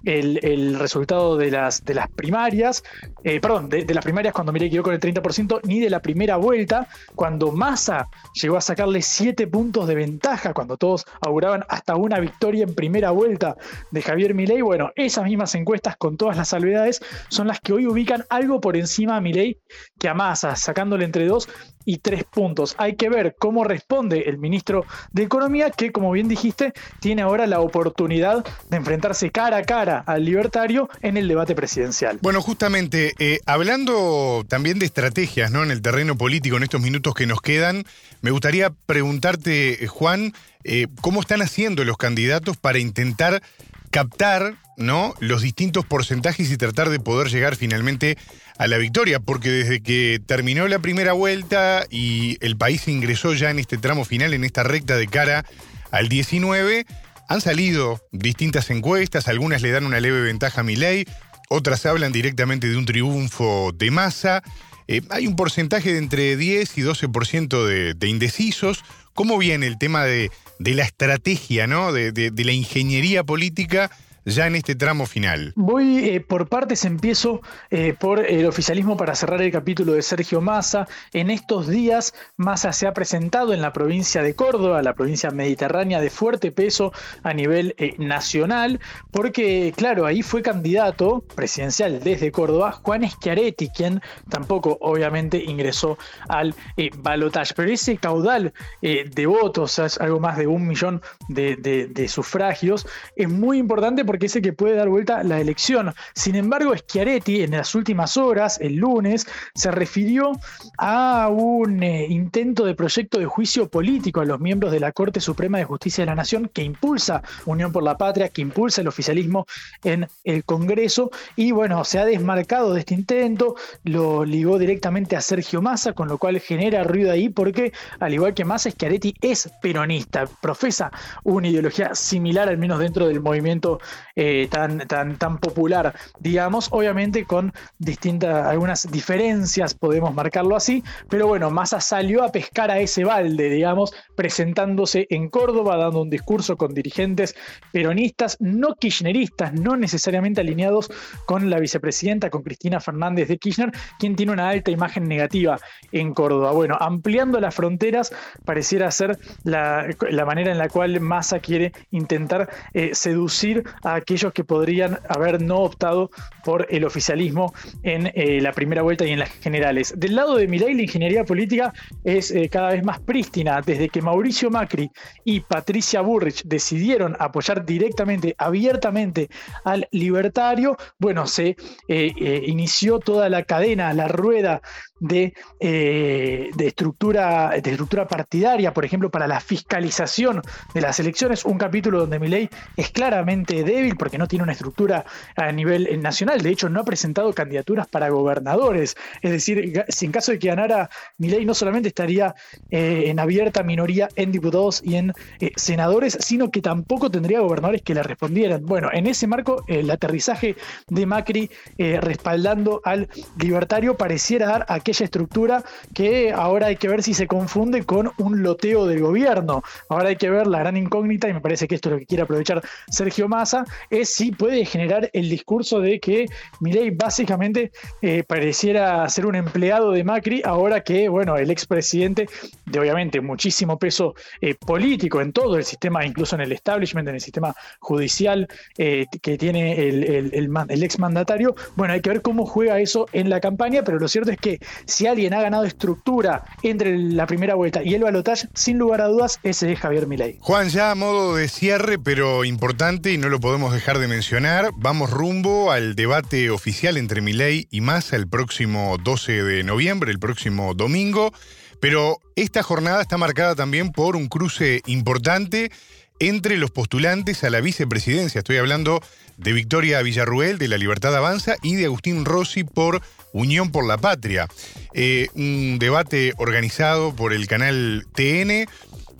el, 0.04 0.78
resultado 0.78 1.36
de 1.36 1.50
las, 1.50 1.84
de 1.84 1.94
las 1.94 2.10
primarias, 2.10 2.82
eh, 3.22 3.40
perdón, 3.40 3.68
de, 3.68 3.94
las 3.94 4.04
primarias 4.04 4.34
cuando 4.34 4.52
Milei 4.52 4.70
quedó 4.70 4.82
con 4.82 4.94
el 4.94 5.00
30%, 5.00 5.60
ni 5.64 5.80
de 5.80 5.90
la 5.90 6.00
primera 6.00 6.36
vuelta, 6.36 6.88
cuando 7.14 7.52
Massa 7.52 8.08
llegó 8.34 8.56
a 8.56 8.60
sacarle 8.60 9.02
7 9.02 9.46
puntos 9.46 9.86
de 9.86 9.94
ventaja, 9.94 10.52
cuando 10.52 10.76
todos 10.76 11.04
auguraban 11.20 11.64
hasta 11.68 11.96
una 11.96 12.18
victoria 12.20 12.64
en 12.64 12.74
primera 12.74 13.10
vuelta 13.10 13.56
de 13.90 14.02
Javier 14.02 14.34
Milei, 14.34 14.60
bueno, 14.60 14.90
esas 14.96 15.24
mismas 15.24 15.54
encuestas 15.54 15.96
con 15.96 16.16
todas 16.16 16.36
las 16.36 16.48
salvedades 16.48 17.00
son 17.28 17.48
las 17.48 17.60
que 17.60 17.72
hoy 17.72 17.86
ubican 17.86 18.24
algo 18.30 18.60
por 18.60 18.76
encima 18.76 19.16
a 19.16 19.20
Milei 19.20 19.58
que 19.98 20.08
a 20.08 20.14
Massa, 20.14 20.56
sacándole 20.56 21.04
entre 21.04 21.26
dos 21.26 21.48
y 21.84 21.98
tres 21.98 22.24
puntos. 22.24 22.74
Hay 22.78 22.96
que 22.96 23.08
ver 23.08 23.36
cómo 23.38 23.64
responde 23.64 24.28
el 24.28 24.38
ministro 24.38 24.84
de 25.12 25.22
Economía, 25.22 25.70
que 25.70 25.92
como 25.92 26.10
bien 26.10 26.28
dijiste, 26.28 26.72
tiene 27.00 27.22
ahora 27.22 27.46
la 27.46 27.60
oportunidad 27.60 28.44
de 28.68 28.76
enfrentarse 28.76 29.30
cara 29.34 29.56
a 29.56 29.62
cara 29.64 30.04
al 30.06 30.24
libertario 30.24 30.88
en 31.02 31.16
el 31.16 31.26
debate 31.26 31.56
presidencial. 31.56 32.20
Bueno, 32.22 32.40
justamente, 32.40 33.14
eh, 33.18 33.40
hablando 33.46 34.46
también 34.48 34.78
de 34.78 34.86
estrategias 34.86 35.50
¿no? 35.50 35.64
en 35.64 35.72
el 35.72 35.82
terreno 35.82 36.16
político 36.16 36.56
en 36.56 36.62
estos 36.62 36.80
minutos 36.80 37.14
que 37.14 37.26
nos 37.26 37.40
quedan, 37.40 37.84
me 38.22 38.30
gustaría 38.30 38.70
preguntarte, 38.70 39.88
Juan, 39.88 40.34
eh, 40.62 40.86
¿cómo 41.00 41.20
están 41.20 41.42
haciendo 41.42 41.84
los 41.84 41.96
candidatos 41.96 42.56
para 42.56 42.78
intentar 42.78 43.42
captar 43.90 44.54
¿no? 44.76 45.14
los 45.18 45.42
distintos 45.42 45.84
porcentajes 45.84 46.52
y 46.52 46.56
tratar 46.56 46.88
de 46.88 47.00
poder 47.00 47.28
llegar 47.28 47.56
finalmente 47.56 48.16
a 48.56 48.68
la 48.68 48.78
victoria, 48.78 49.18
porque 49.18 49.50
desde 49.50 49.80
que 49.80 50.20
terminó 50.24 50.68
la 50.68 50.78
primera 50.78 51.12
vuelta 51.12 51.86
y 51.90 52.38
el 52.40 52.56
país 52.56 52.86
ingresó 52.86 53.34
ya 53.34 53.50
en 53.50 53.58
este 53.58 53.78
tramo 53.78 54.04
final, 54.04 54.32
en 54.32 54.44
esta 54.44 54.62
recta 54.62 54.96
de 54.96 55.08
cara 55.08 55.44
al 55.90 56.08
19, 56.08 56.86
han 57.28 57.40
salido 57.40 58.00
distintas 58.12 58.70
encuestas, 58.70 59.28
algunas 59.28 59.62
le 59.62 59.70
dan 59.70 59.86
una 59.86 60.00
leve 60.00 60.20
ventaja 60.20 60.60
a 60.60 60.64
Milei, 60.64 61.06
otras 61.48 61.86
hablan 61.86 62.12
directamente 62.12 62.68
de 62.68 62.76
un 62.76 62.86
triunfo 62.86 63.72
de 63.74 63.90
masa. 63.90 64.42
Eh, 64.88 65.02
hay 65.10 65.26
un 65.26 65.36
porcentaje 65.36 65.92
de 65.92 65.98
entre 65.98 66.36
10 66.36 66.78
y 66.78 66.82
12% 66.82 67.66
de, 67.66 67.94
de 67.94 68.08
indecisos. 68.08 68.84
¿Cómo 69.14 69.38
viene 69.38 69.66
el 69.66 69.78
tema 69.78 70.04
de, 70.04 70.30
la 70.58 70.82
estrategia, 70.82 71.66
¿no? 71.66 71.92
De, 71.92 72.32
la 72.36 72.52
ingeniería 72.52 73.22
política 73.24 73.90
ya 74.24 74.46
en 74.46 74.56
este 74.56 74.74
tramo 74.74 75.06
final? 75.06 75.52
Voy 75.56 76.08
eh, 76.08 76.20
por 76.20 76.48
partes, 76.48 76.84
empiezo 76.84 77.42
eh, 77.70 77.94
por 77.98 78.24
el 78.24 78.46
oficialismo 78.46 78.96
para 78.96 79.14
cerrar 79.14 79.42
el 79.42 79.52
capítulo 79.52 79.92
de 79.92 80.02
Sergio 80.02 80.40
Massa. 80.40 80.88
En 81.12 81.30
estos 81.30 81.68
días, 81.68 82.14
Massa 82.36 82.72
se 82.72 82.86
ha 82.86 82.94
presentado 82.94 83.52
en 83.52 83.60
la 83.60 83.72
provincia 83.72 84.22
de 84.22 84.34
Córdoba, 84.34 84.82
la 84.82 84.94
provincia 84.94 85.30
mediterránea 85.30 86.00
de 86.00 86.10
fuerte 86.10 86.52
peso 86.52 86.92
a 87.22 87.34
nivel 87.34 87.74
eh, 87.78 87.94
nacional, 87.98 88.80
porque, 89.10 89.72
claro, 89.76 90.06
ahí 90.06 90.22
fue 90.22 90.42
candidato 90.42 91.24
presidencial 91.34 92.00
desde 92.00 92.32
Córdoba 92.32 92.72
Juan 92.72 93.08
Schiaretti, 93.08 93.68
quien 93.68 94.00
tampoco, 94.30 94.78
obviamente, 94.80 95.38
ingresó 95.38 95.98
al 96.28 96.54
balotaje. 96.98 97.54
Pero 97.54 97.70
ese 97.70 97.96
caudal 97.96 98.52
de 98.80 99.26
votos, 99.26 99.78
algo 100.00 100.20
más 100.20 100.38
de 100.38 100.46
un 100.46 100.66
millón 100.66 101.02
de, 101.28 101.56
de 101.56 102.08
sufragios, 102.08 102.86
es 103.16 103.28
muy 103.28 103.58
importante 103.58 104.04
porque 104.04 104.13
porque 104.14 104.26
el 104.26 104.42
que 104.42 104.52
puede 104.52 104.76
dar 104.76 104.88
vuelta 104.88 105.24
la 105.24 105.40
elección. 105.40 105.92
Sin 106.14 106.36
embargo, 106.36 106.72
Schiaretti 106.76 107.42
en 107.42 107.50
las 107.50 107.74
últimas 107.74 108.16
horas, 108.16 108.60
el 108.60 108.76
lunes, 108.76 109.26
se 109.56 109.72
refirió 109.72 110.38
a 110.78 111.28
un 111.32 111.82
eh, 111.82 112.06
intento 112.08 112.64
de 112.64 112.76
proyecto 112.76 113.18
de 113.18 113.26
juicio 113.26 113.68
político 113.68 114.20
a 114.20 114.24
los 114.24 114.38
miembros 114.38 114.70
de 114.70 114.78
la 114.78 114.92
Corte 114.92 115.18
Suprema 115.18 115.58
de 115.58 115.64
Justicia 115.64 116.02
de 116.02 116.06
la 116.06 116.14
Nación 116.14 116.48
que 116.48 116.62
impulsa 116.62 117.24
Unión 117.44 117.72
por 117.72 117.82
la 117.82 117.98
Patria, 117.98 118.28
que 118.28 118.40
impulsa 118.40 118.82
el 118.82 118.86
oficialismo 118.86 119.46
en 119.82 120.06
el 120.22 120.44
Congreso 120.44 121.10
y 121.34 121.50
bueno, 121.50 121.84
se 121.84 121.98
ha 121.98 122.04
desmarcado 122.04 122.72
de 122.72 122.80
este 122.80 122.94
intento, 122.94 123.56
lo 123.82 124.24
ligó 124.24 124.60
directamente 124.60 125.16
a 125.16 125.20
Sergio 125.22 125.60
Massa, 125.60 125.92
con 125.92 126.06
lo 126.06 126.18
cual 126.18 126.38
genera 126.38 126.84
ruido 126.84 127.10
ahí 127.10 127.30
porque 127.30 127.72
al 127.98 128.14
igual 128.14 128.32
que 128.32 128.44
Massa, 128.44 128.70
Schiaretti 128.70 129.16
es 129.20 129.50
peronista, 129.60 130.26
profesa 130.40 130.92
una 131.24 131.48
ideología 131.48 131.96
similar 131.96 132.48
al 132.48 132.58
menos 132.58 132.78
dentro 132.78 133.08
del 133.08 133.20
movimiento 133.20 133.80
eh, 134.16 134.48
tan, 134.50 134.78
tan, 134.86 135.16
tan 135.16 135.38
popular, 135.38 135.94
digamos, 136.20 136.68
obviamente 136.70 137.24
con 137.24 137.52
distintas, 137.78 138.46
algunas 138.46 138.90
diferencias, 138.90 139.74
podemos 139.74 140.14
marcarlo 140.14 140.56
así, 140.56 140.84
pero 141.08 141.26
bueno, 141.26 141.50
Massa 141.50 141.80
salió 141.80 142.22
a 142.22 142.30
pescar 142.30 142.70
a 142.70 142.78
ese 142.78 143.04
balde, 143.04 143.50
digamos, 143.50 143.92
presentándose 144.14 145.06
en 145.10 145.28
Córdoba, 145.28 145.76
dando 145.76 146.02
un 146.02 146.10
discurso 146.10 146.56
con 146.56 146.74
dirigentes 146.74 147.34
peronistas, 147.72 148.36
no 148.40 148.74
kirchneristas, 148.74 149.52
no 149.52 149.76
necesariamente 149.76 150.40
alineados 150.40 150.90
con 151.26 151.50
la 151.50 151.58
vicepresidenta, 151.58 152.30
con 152.30 152.42
Cristina 152.42 152.80
Fernández 152.80 153.28
de 153.28 153.38
Kirchner, 153.38 153.72
quien 153.98 154.16
tiene 154.16 154.32
una 154.32 154.48
alta 154.48 154.70
imagen 154.70 155.08
negativa 155.08 155.58
en 155.92 156.14
Córdoba. 156.14 156.52
Bueno, 156.52 156.76
ampliando 156.78 157.40
las 157.40 157.54
fronteras 157.54 158.12
pareciera 158.44 158.90
ser 158.90 159.18
la, 159.42 159.86
manera 160.24 160.52
en 160.52 160.58
la 160.58 160.68
cual 160.68 161.00
Massa 161.00 161.40
quiere 161.40 161.72
intentar 161.90 162.48
eh, 162.72 162.94
seducir 162.94 163.64
a 163.82 164.00
aquellos 164.04 164.34
que 164.34 164.44
podrían 164.44 164.98
haber 165.08 165.40
no 165.40 165.60
optado 165.60 166.10
por 166.44 166.66
el 166.68 166.84
oficialismo 166.84 167.54
en 167.82 168.12
eh, 168.14 168.38
la 168.42 168.52
primera 168.52 168.82
vuelta 168.82 169.06
y 169.06 169.12
en 169.12 169.18
las 169.20 169.30
generales. 169.30 169.94
Del 169.96 170.14
lado 170.14 170.36
de 170.36 170.46
Milei, 170.46 170.74
la 170.74 170.82
ingeniería 170.82 171.24
política 171.24 171.72
es 172.04 172.30
eh, 172.30 172.50
cada 172.50 172.72
vez 172.72 172.84
más 172.84 173.00
prístina. 173.00 173.62
Desde 173.64 173.88
que 173.88 174.02
Mauricio 174.02 174.50
Macri 174.50 174.90
y 175.24 175.40
Patricia 175.40 176.02
Burrich 176.02 176.42
decidieron 176.44 177.16
apoyar 177.18 177.64
directamente, 177.64 178.34
abiertamente 178.36 179.30
al 179.64 179.88
libertario, 179.90 180.76
bueno, 180.98 181.26
se 181.26 181.56
eh, 181.88 182.42
inició 182.46 182.98
toda 182.98 183.30
la 183.30 183.44
cadena, 183.44 183.94
la 183.94 184.08
rueda 184.08 184.60
de, 185.04 185.34
de, 185.60 186.66
estructura, 186.66 187.50
de 187.62 187.70
estructura 187.70 188.06
partidaria, 188.06 188.72
por 188.72 188.84
ejemplo, 188.84 189.10
para 189.10 189.26
la 189.26 189.40
fiscalización 189.40 190.42
de 190.72 190.80
las 190.80 190.98
elecciones, 191.00 191.44
un 191.44 191.58
capítulo 191.58 192.00
donde 192.00 192.18
Milei 192.18 192.48
es 192.76 192.90
claramente 192.90 193.64
débil 193.64 193.96
porque 193.96 194.18
no 194.18 194.26
tiene 194.26 194.42
una 194.42 194.52
estructura 194.52 195.04
a 195.36 195.52
nivel 195.52 195.86
eh, 195.86 195.96
nacional. 195.96 196.40
De 196.40 196.50
hecho, 196.50 196.68
no 196.68 196.80
ha 196.80 196.84
presentado 196.84 197.32
candidaturas 197.32 197.86
para 197.86 198.08
gobernadores. 198.08 198.96
Es 199.22 199.30
decir, 199.30 199.84
si 199.88 200.06
en 200.06 200.12
caso 200.12 200.32
de 200.32 200.38
que 200.38 200.48
ganara 200.48 200.90
Milei, 201.18 201.44
no 201.44 201.54
solamente 201.54 201.88
estaría 201.88 202.34
eh, 202.70 203.04
en 203.06 203.18
abierta 203.18 203.62
minoría 203.62 204.08
en 204.16 204.32
diputados 204.32 204.82
y 204.84 204.96
en 204.96 205.12
eh, 205.40 205.52
senadores, 205.56 206.16
sino 206.20 206.50
que 206.50 206.60
tampoco 206.60 207.10
tendría 207.10 207.40
gobernadores 207.40 207.82
que 207.82 207.94
le 207.94 208.02
respondieran. 208.02 208.64
Bueno, 208.64 208.90
en 208.92 209.06
ese 209.06 209.26
marco, 209.26 209.64
el 209.68 209.90
aterrizaje 209.90 210.56
de 210.88 211.06
Macri 211.06 211.50
respaldando 211.78 212.80
al 212.84 213.08
libertario 213.38 213.96
pareciera 213.96 214.46
dar 214.46 214.66
aquella 214.68 214.93
aquella 214.94 215.04
estructura 215.04 215.64
que 215.92 216.32
ahora 216.32 216.68
hay 216.68 216.76
que 216.76 216.88
ver 216.88 217.02
si 217.02 217.14
se 217.14 217.26
confunde 217.26 217.84
con 217.84 218.12
un 218.18 218.42
loteo 218.42 218.86
del 218.86 219.00
gobierno. 219.00 219.62
Ahora 219.88 220.10
hay 220.10 220.16
que 220.16 220.30
ver 220.30 220.46
la 220.46 220.60
gran 220.60 220.76
incógnita, 220.76 221.28
y 221.28 221.32
me 221.32 221.40
parece 221.40 221.66
que 221.66 221.74
esto 221.74 221.88
es 221.88 221.92
lo 221.94 221.98
que 221.98 222.06
quiere 222.06 222.22
aprovechar 222.22 222.62
Sergio 222.88 223.28
Massa, 223.28 223.64
es 223.90 224.10
si 224.10 224.30
puede 224.30 224.64
generar 224.64 225.10
el 225.12 225.28
discurso 225.28 225.80
de 225.80 225.98
que 225.98 226.26
Milei 226.60 226.90
básicamente 226.90 227.72
eh, 228.02 228.22
pareciera 228.26 229.08
ser 229.08 229.26
un 229.26 229.34
empleado 229.34 229.90
de 229.90 230.04
Macri, 230.04 230.42
ahora 230.44 230.82
que, 230.82 231.08
bueno, 231.08 231.36
el 231.36 231.50
expresidente, 231.50 232.28
de 232.66 232.78
obviamente 232.78 233.20
muchísimo 233.20 233.78
peso 233.78 234.14
eh, 234.40 234.54
político 234.54 235.20
en 235.20 235.32
todo 235.32 235.56
el 235.56 235.64
sistema, 235.64 236.04
incluso 236.06 236.36
en 236.36 236.42
el 236.42 236.52
establishment, 236.52 237.08
en 237.08 237.16
el 237.16 237.20
sistema 237.20 237.54
judicial 237.80 238.46
eh, 238.78 239.06
que 239.22 239.36
tiene 239.38 239.88
el, 239.88 240.04
el, 240.04 240.34
el, 240.34 240.50
el 240.68 240.82
exmandatario, 240.82 241.54
bueno, 241.74 241.94
hay 241.94 242.00
que 242.00 242.10
ver 242.10 242.22
cómo 242.22 242.46
juega 242.46 242.78
eso 242.78 243.06
en 243.12 243.28
la 243.28 243.40
campaña, 243.40 243.82
pero 243.82 243.98
lo 243.98 244.08
cierto 244.08 244.30
es 244.30 244.38
que 244.38 244.60
si 244.86 245.06
alguien 245.06 245.34
ha 245.34 245.42
ganado 245.42 245.64
estructura 245.64 246.44
entre 246.62 246.98
la 246.98 247.26
primera 247.26 247.54
vuelta 247.54 247.82
y 247.82 247.94
el 247.94 248.02
balotaje, 248.02 248.48
sin 248.54 248.78
lugar 248.78 249.00
a 249.00 249.06
dudas, 249.06 249.40
ese 249.42 249.72
es 249.72 249.78
Javier 249.78 250.06
Milei. 250.06 250.38
Juan, 250.40 250.68
ya 250.68 250.90
a 250.90 250.94
modo 250.94 251.36
de 251.36 251.48
cierre, 251.48 251.98
pero 251.98 252.44
importante 252.44 253.12
y 253.12 253.18
no 253.18 253.28
lo 253.28 253.40
podemos 253.40 253.72
dejar 253.72 253.98
de 253.98 254.08
mencionar, 254.08 254.70
vamos 254.76 255.10
rumbo 255.10 255.70
al 255.72 255.94
debate 255.94 256.50
oficial 256.50 256.96
entre 256.96 257.20
Milei 257.20 257.68
y 257.70 257.80
Massa 257.80 258.16
el 258.16 258.28
próximo 258.28 258.96
12 259.02 259.42
de 259.42 259.62
noviembre, 259.64 260.10
el 260.10 260.18
próximo 260.18 260.74
domingo, 260.74 261.32
pero 261.80 262.18
esta 262.36 262.62
jornada 262.62 263.02
está 263.02 263.18
marcada 263.18 263.54
también 263.54 263.92
por 263.92 264.16
un 264.16 264.28
cruce 264.28 264.80
importante 264.86 265.70
entre 266.18 266.56
los 266.56 266.70
postulantes 266.70 267.44
a 267.44 267.50
la 267.50 267.60
vicepresidencia. 267.60 268.38
Estoy 268.38 268.56
hablando 268.56 269.00
de 269.36 269.52
Victoria 269.52 270.02
Villarruel 270.02 270.58
de 270.58 270.68
La 270.68 270.78
Libertad 270.78 271.14
Avanza 271.16 271.56
y 271.62 271.74
de 271.76 271.86
Agustín 271.86 272.24
Rossi 272.24 272.64
por 272.64 273.02
Unión 273.32 273.70
por 273.70 273.86
la 273.86 273.98
Patria. 273.98 274.48
Eh, 274.92 275.28
un 275.34 275.78
debate 275.78 276.32
organizado 276.36 277.14
por 277.14 277.32
el 277.32 277.46
canal 277.46 278.06
TN. 278.14 278.66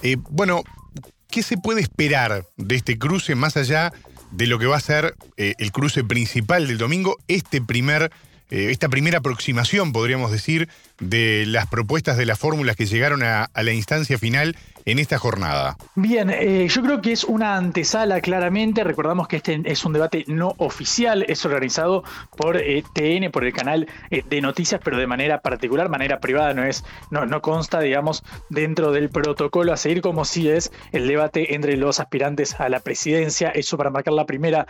Eh, 0.03 0.17
bueno, 0.31 0.63
¿qué 1.31 1.43
se 1.43 1.57
puede 1.57 1.81
esperar 1.81 2.47
de 2.57 2.77
este 2.77 2.99
cruce 2.99 3.35
más 3.35 3.57
allá 3.57 3.93
de 4.31 4.47
lo 4.47 4.59
que 4.59 4.67
va 4.67 4.77
a 4.77 4.81
ser 4.81 5.15
eh, 5.37 5.55
el 5.59 5.73
cruce 5.73 6.05
principal 6.05 6.69
del 6.69 6.79
domingo? 6.79 7.17
Este 7.29 7.61
primer, 7.61 8.11
esta 8.51 8.89
primera 8.89 9.19
aproximación, 9.19 9.93
podríamos 9.93 10.31
decir, 10.31 10.69
de 11.01 11.45
las 11.47 11.67
propuestas 11.67 12.17
de 12.17 12.27
las 12.27 12.39
fórmulas 12.39 12.77
que 12.77 12.87
llegaron 12.87 13.23
a, 13.23 13.51
la 13.55 13.73
instancia 13.73 14.19
final 14.19 14.57
en 14.85 14.99
esta 14.99 15.19
jornada? 15.19 15.77
Bien, 15.95 16.31
eh, 16.31 16.69
yo 16.69 16.83
creo 16.83 17.01
que 17.01 17.13
es 17.13 17.25
una 17.25 17.57
antesala 17.57 18.21
claramente. 18.21 18.85
Recordamos 18.85 19.29
que 19.29 19.37
este 19.37 19.63
es 19.65 19.85
un 19.85 19.95
debate 19.95 20.25
no 20.27 20.55
oficial, 20.59 21.25
es 21.27 21.45
organizado 21.45 22.05
por 22.37 22.59
eh, 22.59 22.85
TN, 22.95 23.31
por 23.31 23.45
el 23.45 23.53
canal 23.53 23.89
eh, 24.11 24.23
de 24.29 24.41
noticias, 24.41 24.81
pero 24.85 24.99
de 24.99 25.07
manera 25.07 25.41
particular, 25.41 25.89
manera 25.89 26.21
privada, 26.21 26.53
no 26.53 26.65
es, 26.65 26.85
no, 27.11 27.25
no 27.25 27.41
consta, 27.41 27.81
digamos, 27.81 28.23
dentro 28.51 28.93
del 28.93 29.09
protocolo 29.09 29.73
a 29.73 29.77
seguir 29.77 30.03
como 30.03 30.25
si 30.25 30.49
es 30.51 30.71
el 30.93 31.09
debate 31.09 31.55
entre 31.55 31.77
los 31.77 31.99
aspirantes 31.99 32.61
a 32.61 32.69
la 32.69 32.81
presidencia. 32.81 33.51
Eso 33.51 33.79
para 33.79 33.91
marcar 33.91 34.13
la 34.13 34.27
primera 34.27 34.67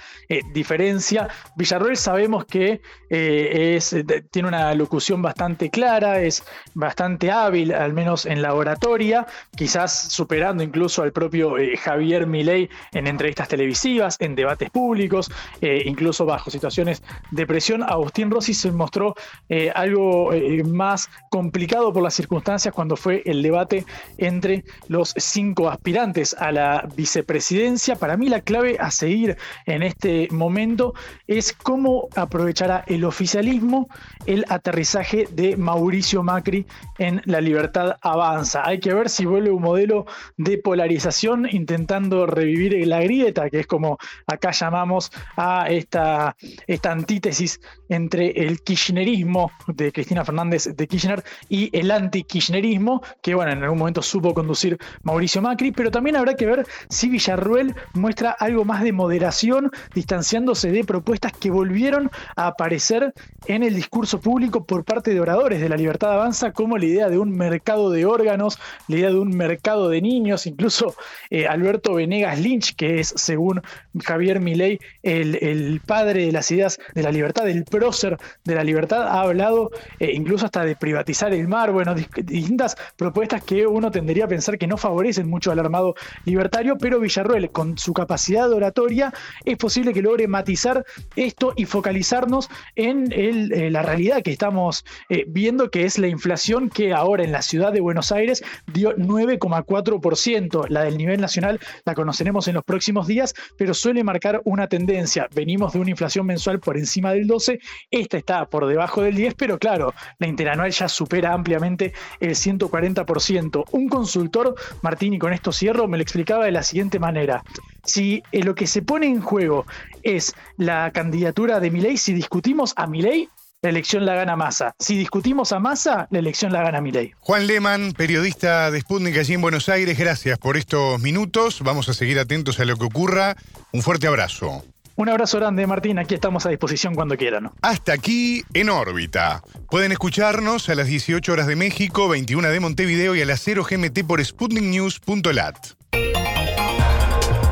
diferencia. 0.53 1.29
Villarroel 1.57 1.97
sabemos 1.97 2.45
que 2.45 2.81
es, 3.11 3.97
tiene 4.31 4.49
una 4.49 4.75
locución 4.75 5.23
bastante 5.23 5.71
clara, 5.71 6.14
es 6.21 6.45
bastante 6.75 7.31
hábil, 7.31 7.73
al 7.73 7.93
menos 7.93 8.27
en 8.27 8.43
la 8.43 8.55
oratoria, 8.55 9.27
quizás 9.57 9.93
superando 10.13 10.63
incluso 10.63 11.03
al 11.03 11.13
propio 11.13 11.59
eh, 11.59 11.77
Javier 11.77 12.27
Milei 12.27 12.69
en 12.93 13.07
entrevistas 13.07 13.49
televisivas, 13.49 14.17
en 14.21 14.35
debates 14.35 14.71
públicos, 14.71 15.31
eh, 15.61 15.83
incluso 15.87 16.25
bajo 16.25 16.51
situaciones 16.51 17.03
de 17.31 17.47
presión. 17.47 17.83
Agustín 17.83 18.31
Rossi 18.31 18.55
se 18.55 18.71
mostró 18.73 19.15
eh, 19.49 19.71
algo 19.75 20.31
más 20.67 21.09
complicado 21.31 21.93
por 21.93 22.03
las 22.03 22.15
circunstancias 22.15 22.75
cuando 22.75 22.97
fue 22.97 23.23
el 23.25 23.43
debate 23.43 23.85
entre 24.19 24.65
los 24.89 25.15
cinco 25.17 25.69
aspirantes 25.69 26.35
a 26.39 26.53
la 26.53 26.89
vicepresidencia. 26.97 27.97
Para 27.97 28.17
mí 28.17 28.29
la 28.29 28.41
clave 28.41 28.77
a 28.79 28.91
seguir 28.91 29.37
en 29.67 29.83
este 29.83 30.29
momento 30.31 30.95
es 31.27 31.53
cómo 31.53 32.09
aprovechará 32.17 32.85
el 32.87 33.05
oficialismo 33.05 33.89
el 34.27 34.45
aterrizaje 34.49 35.29
de 35.31 35.57
Mauricio 35.57 36.04
Macri 36.23 36.67
en 36.99 37.23
la 37.25 37.41
libertad 37.41 37.97
avanza. 38.01 38.67
Hay 38.67 38.81
que 38.81 38.95
ver 38.95 39.09
si 39.09 39.25
vuelve 39.25 39.51
un 39.51 39.63
modelo 39.63 40.07
de 40.37 40.59
polarización 40.59 41.49
intentando 41.51 42.27
revivir 42.27 42.87
la 42.87 43.01
grieta, 43.01 43.51
que 43.51 43.61
es 43.61 43.67
como 43.67 43.99
acá 44.27 44.51
llamamos 44.51 45.11
a 45.37 45.67
esta, 45.69 46.37
esta 46.67 46.93
antítesis 46.93 47.61
entre 47.89 48.31
el 48.31 48.63
kirchnerismo 48.63 49.51
de 49.69 49.93
Cristina 49.93 50.25
Fernández 50.25 50.69
de 50.75 50.87
Kirchner 50.87 51.23
y 51.49 51.77
el 51.77 51.91
anti-kirchnerismo, 51.91 53.03
que 53.23 53.35
bueno, 53.35 53.53
en 53.53 53.63
algún 53.63 53.79
momento 53.79 54.03
supo 54.03 54.35
conducir 54.35 54.79
Mauricio 55.03 55.41
Macri, 55.43 55.73
pero 55.73 55.91
también 55.91 56.17
habrá 56.17 56.35
que 56.35 56.47
ver 56.47 56.67
si 56.89 57.09
Villarruel 57.09 57.75
muestra 57.95 58.31
algo 58.31 58.65
más 58.65 58.83
de 58.83 58.93
moderación, 58.93 59.71
distanciándose 59.95 60.71
de 60.71 60.85
propuestas 60.85 61.33
que 61.33 61.51
volvieron 61.51 62.11
a 62.37 62.49
aparecer 62.49 63.15
en 63.47 63.63
el 63.63 63.75
discurso 63.75 64.21
público 64.21 64.65
por 64.65 64.85
parte 64.85 65.13
de 65.13 65.21
oradores 65.21 65.61
de 65.61 65.69
la 65.69 65.77
Libertad 65.77 65.94
Avanza, 66.03 66.53
como 66.53 66.77
la 66.77 66.85
idea 66.85 67.09
de 67.09 67.19
un 67.19 67.31
mercado 67.31 67.91
de 67.91 68.05
órganos, 68.05 68.59
la 68.89 68.97
idea 68.97 69.11
de 69.11 69.19
un 69.19 69.37
mercado 69.37 69.89
de 69.89 70.01
niños, 70.01 70.47
incluso 70.47 70.95
eh, 71.31 71.47
Alberto 71.47 71.95
Venegas 71.95 72.41
Lynch, 72.41 72.75
que 72.75 73.01
es, 73.01 73.13
según 73.17 73.63
Javier 74.03 74.41
Milei, 74.41 74.81
el, 75.03 75.81
padre 75.87 76.27
de 76.27 76.33
las 76.33 76.51
ideas 76.51 76.79
de 76.95 77.03
la 77.03 77.13
libertad, 77.13 77.49
el 77.49 77.65
prócer 77.65 78.19
de 78.45 78.55
la 78.55 78.65
libertad, 78.65 79.03
ha 79.07 79.21
hablado 79.21 79.71
eh, 80.01 80.13
incluso 80.13 80.47
hasta 80.47 80.65
de 80.65 80.77
privatizar 80.77 81.33
el 81.33 81.47
mar, 81.47 81.73
bueno, 81.73 81.95
distintas 81.95 82.77
propuestas 82.97 83.43
que 83.45 83.67
uno 83.67 83.91
tendría 83.91 84.25
a 84.25 84.29
pensar 84.29 84.59
que 84.59 84.67
no 84.67 84.77
favorecen 84.77 85.29
mucho 85.29 85.53
al 85.53 85.59
armado 85.59 85.95
libertario, 86.25 86.77
pero 86.79 86.99
Villarruel, 86.99 87.51
con 87.51 87.79
su 87.79 87.93
capacidad 87.93 88.51
oratoria, 88.53 89.13
es 89.45 89.57
posible 89.57 89.93
que 89.93 90.03
logre 90.03 90.27
matizar 90.27 90.85
esto 91.15 91.53
y 91.57 91.67
focalizarnos 91.67 92.49
en 92.75 93.13
eh, 93.13 93.71
la 93.71 93.83
realidad 93.83 94.23
que 94.23 94.33
estamos 94.33 94.85
viendo, 95.29 95.71
que 95.71 95.84
es 95.85 95.99
la 95.99 96.09
inflación 96.09 96.71
que 96.71 96.93
ahora 96.93 97.25
en 97.25 97.33
la 97.33 97.43
ciudad 97.43 97.73
de 97.73 97.81
Buenos 97.81 98.13
Aires 98.13 98.43
dio 98.73 98.97
9,4%. 98.97 100.69
La 100.69 100.83
del 100.83 100.97
nivel 100.97 101.21
nacional 101.21 101.61
la 101.85 101.95
conoceremos 101.95 102.49
en 102.49 102.55
los 102.55 102.65
próximos 102.65 103.07
días, 103.07 103.35
pero 103.57 103.75
suele 103.75 104.05
marcar 104.05 104.41
una 104.45 104.69
tendencia. 104.69 105.29
Venimos 105.35 105.73
de 105.73 105.81
una 105.81 105.91
inflación 105.91 106.27
mensual 106.27 106.61
por 106.61 106.77
encima 106.77 107.13
del 107.13 107.27
12, 107.27 107.61
esta 107.91 108.17
está 108.17 108.47
por 108.47 108.67
debajo 108.67 109.03
del 109.03 109.15
10, 109.15 109.35
pero 109.35 109.59
claro, 109.59 109.95
la 110.19 110.27
interanual 110.27 110.71
ya 110.71 110.89
supera 110.89 111.33
ampliamente 111.33 111.93
el 112.21 112.31
140%. 112.31 113.65
Un 113.73 113.89
consultor, 113.89 114.55
Martín, 114.83 115.15
y 115.15 115.19
con 115.19 115.33
esto 115.33 115.53
cierro, 115.53 115.89
me 115.89 115.99
lo 115.99 116.03
explicaba 116.03 116.45
de 116.45 116.53
la 116.53 116.63
siguiente 116.63 116.99
manera. 116.99 117.43
Si 117.85 118.23
eh, 118.33 118.43
lo 118.43 118.55
que 118.55 118.67
se 118.67 118.83
pone 118.83 119.07
en 119.07 119.21
juego 119.21 119.67
es 120.03 120.35
la 120.57 120.91
candidatura 120.93 121.61
de 121.61 121.71
Milei, 121.71 121.97
si 121.97 122.13
discutimos 122.13 122.73
a 122.77 122.87
Milei, 122.87 123.29
la 123.65 123.71
elección 123.71 124.05
la 124.05 124.15
gana 124.15 124.37
Massa. 124.37 124.75
Si 124.79 124.95
discutimos 124.95 125.51
a 125.53 125.59
Massa, 125.59 126.07
la 126.11 126.19
elección 126.19 126.53
la 126.53 126.63
gana 126.63 126.83
Milei. 126.83 127.15
Juan 127.21 127.47
Lehmann, 127.47 127.93
periodista 127.93 128.71
de 128.71 128.79
Sputnik 128.83 129.17
allí 129.17 129.33
en 129.33 129.41
Buenos 129.41 129.71
Aires, 129.71 129.99
gracias 129.99 130.39
por 130.39 130.59
estos 130.59 131.01
minutos. 131.01 131.63
Vamos 131.63 131.89
a 131.89 131.95
seguir 131.95 132.19
atentos 132.19 132.61
a 132.61 132.67
lo 132.67 132.77
que 132.77 132.85
ocurra. 132.85 133.37
Un 133.73 133.81
fuerte 133.81 134.07
abrazo. 134.07 134.63
Un 134.97 135.09
abrazo 135.09 135.39
grande, 135.39 135.67
Martín. 135.67 135.99
Aquí 135.99 136.15
estamos 136.15 136.45
a 136.45 136.51
disposición 136.51 136.95
cuando 136.95 137.17
quieran. 137.17 137.53
Hasta 137.63 137.95
aquí 137.95 138.43
en 138.53 138.69
órbita. 138.69 139.43
Pueden 139.71 139.93
escucharnos 139.93 140.69
a 140.69 140.75
las 140.75 140.87
18 140.87 141.33
horas 141.33 141.47
de 141.47 141.57
México, 141.57 142.07
21 142.07 142.47
de 142.47 142.61
Montevideo 142.61 143.15
y 143.15 143.23
a 143.23 143.25
las 143.25 143.41
0 143.41 143.65
GMT 143.69 144.07
por 144.07 144.23
sputniknews.lat. 144.23 145.57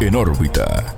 En 0.00 0.14
órbita. 0.14 0.94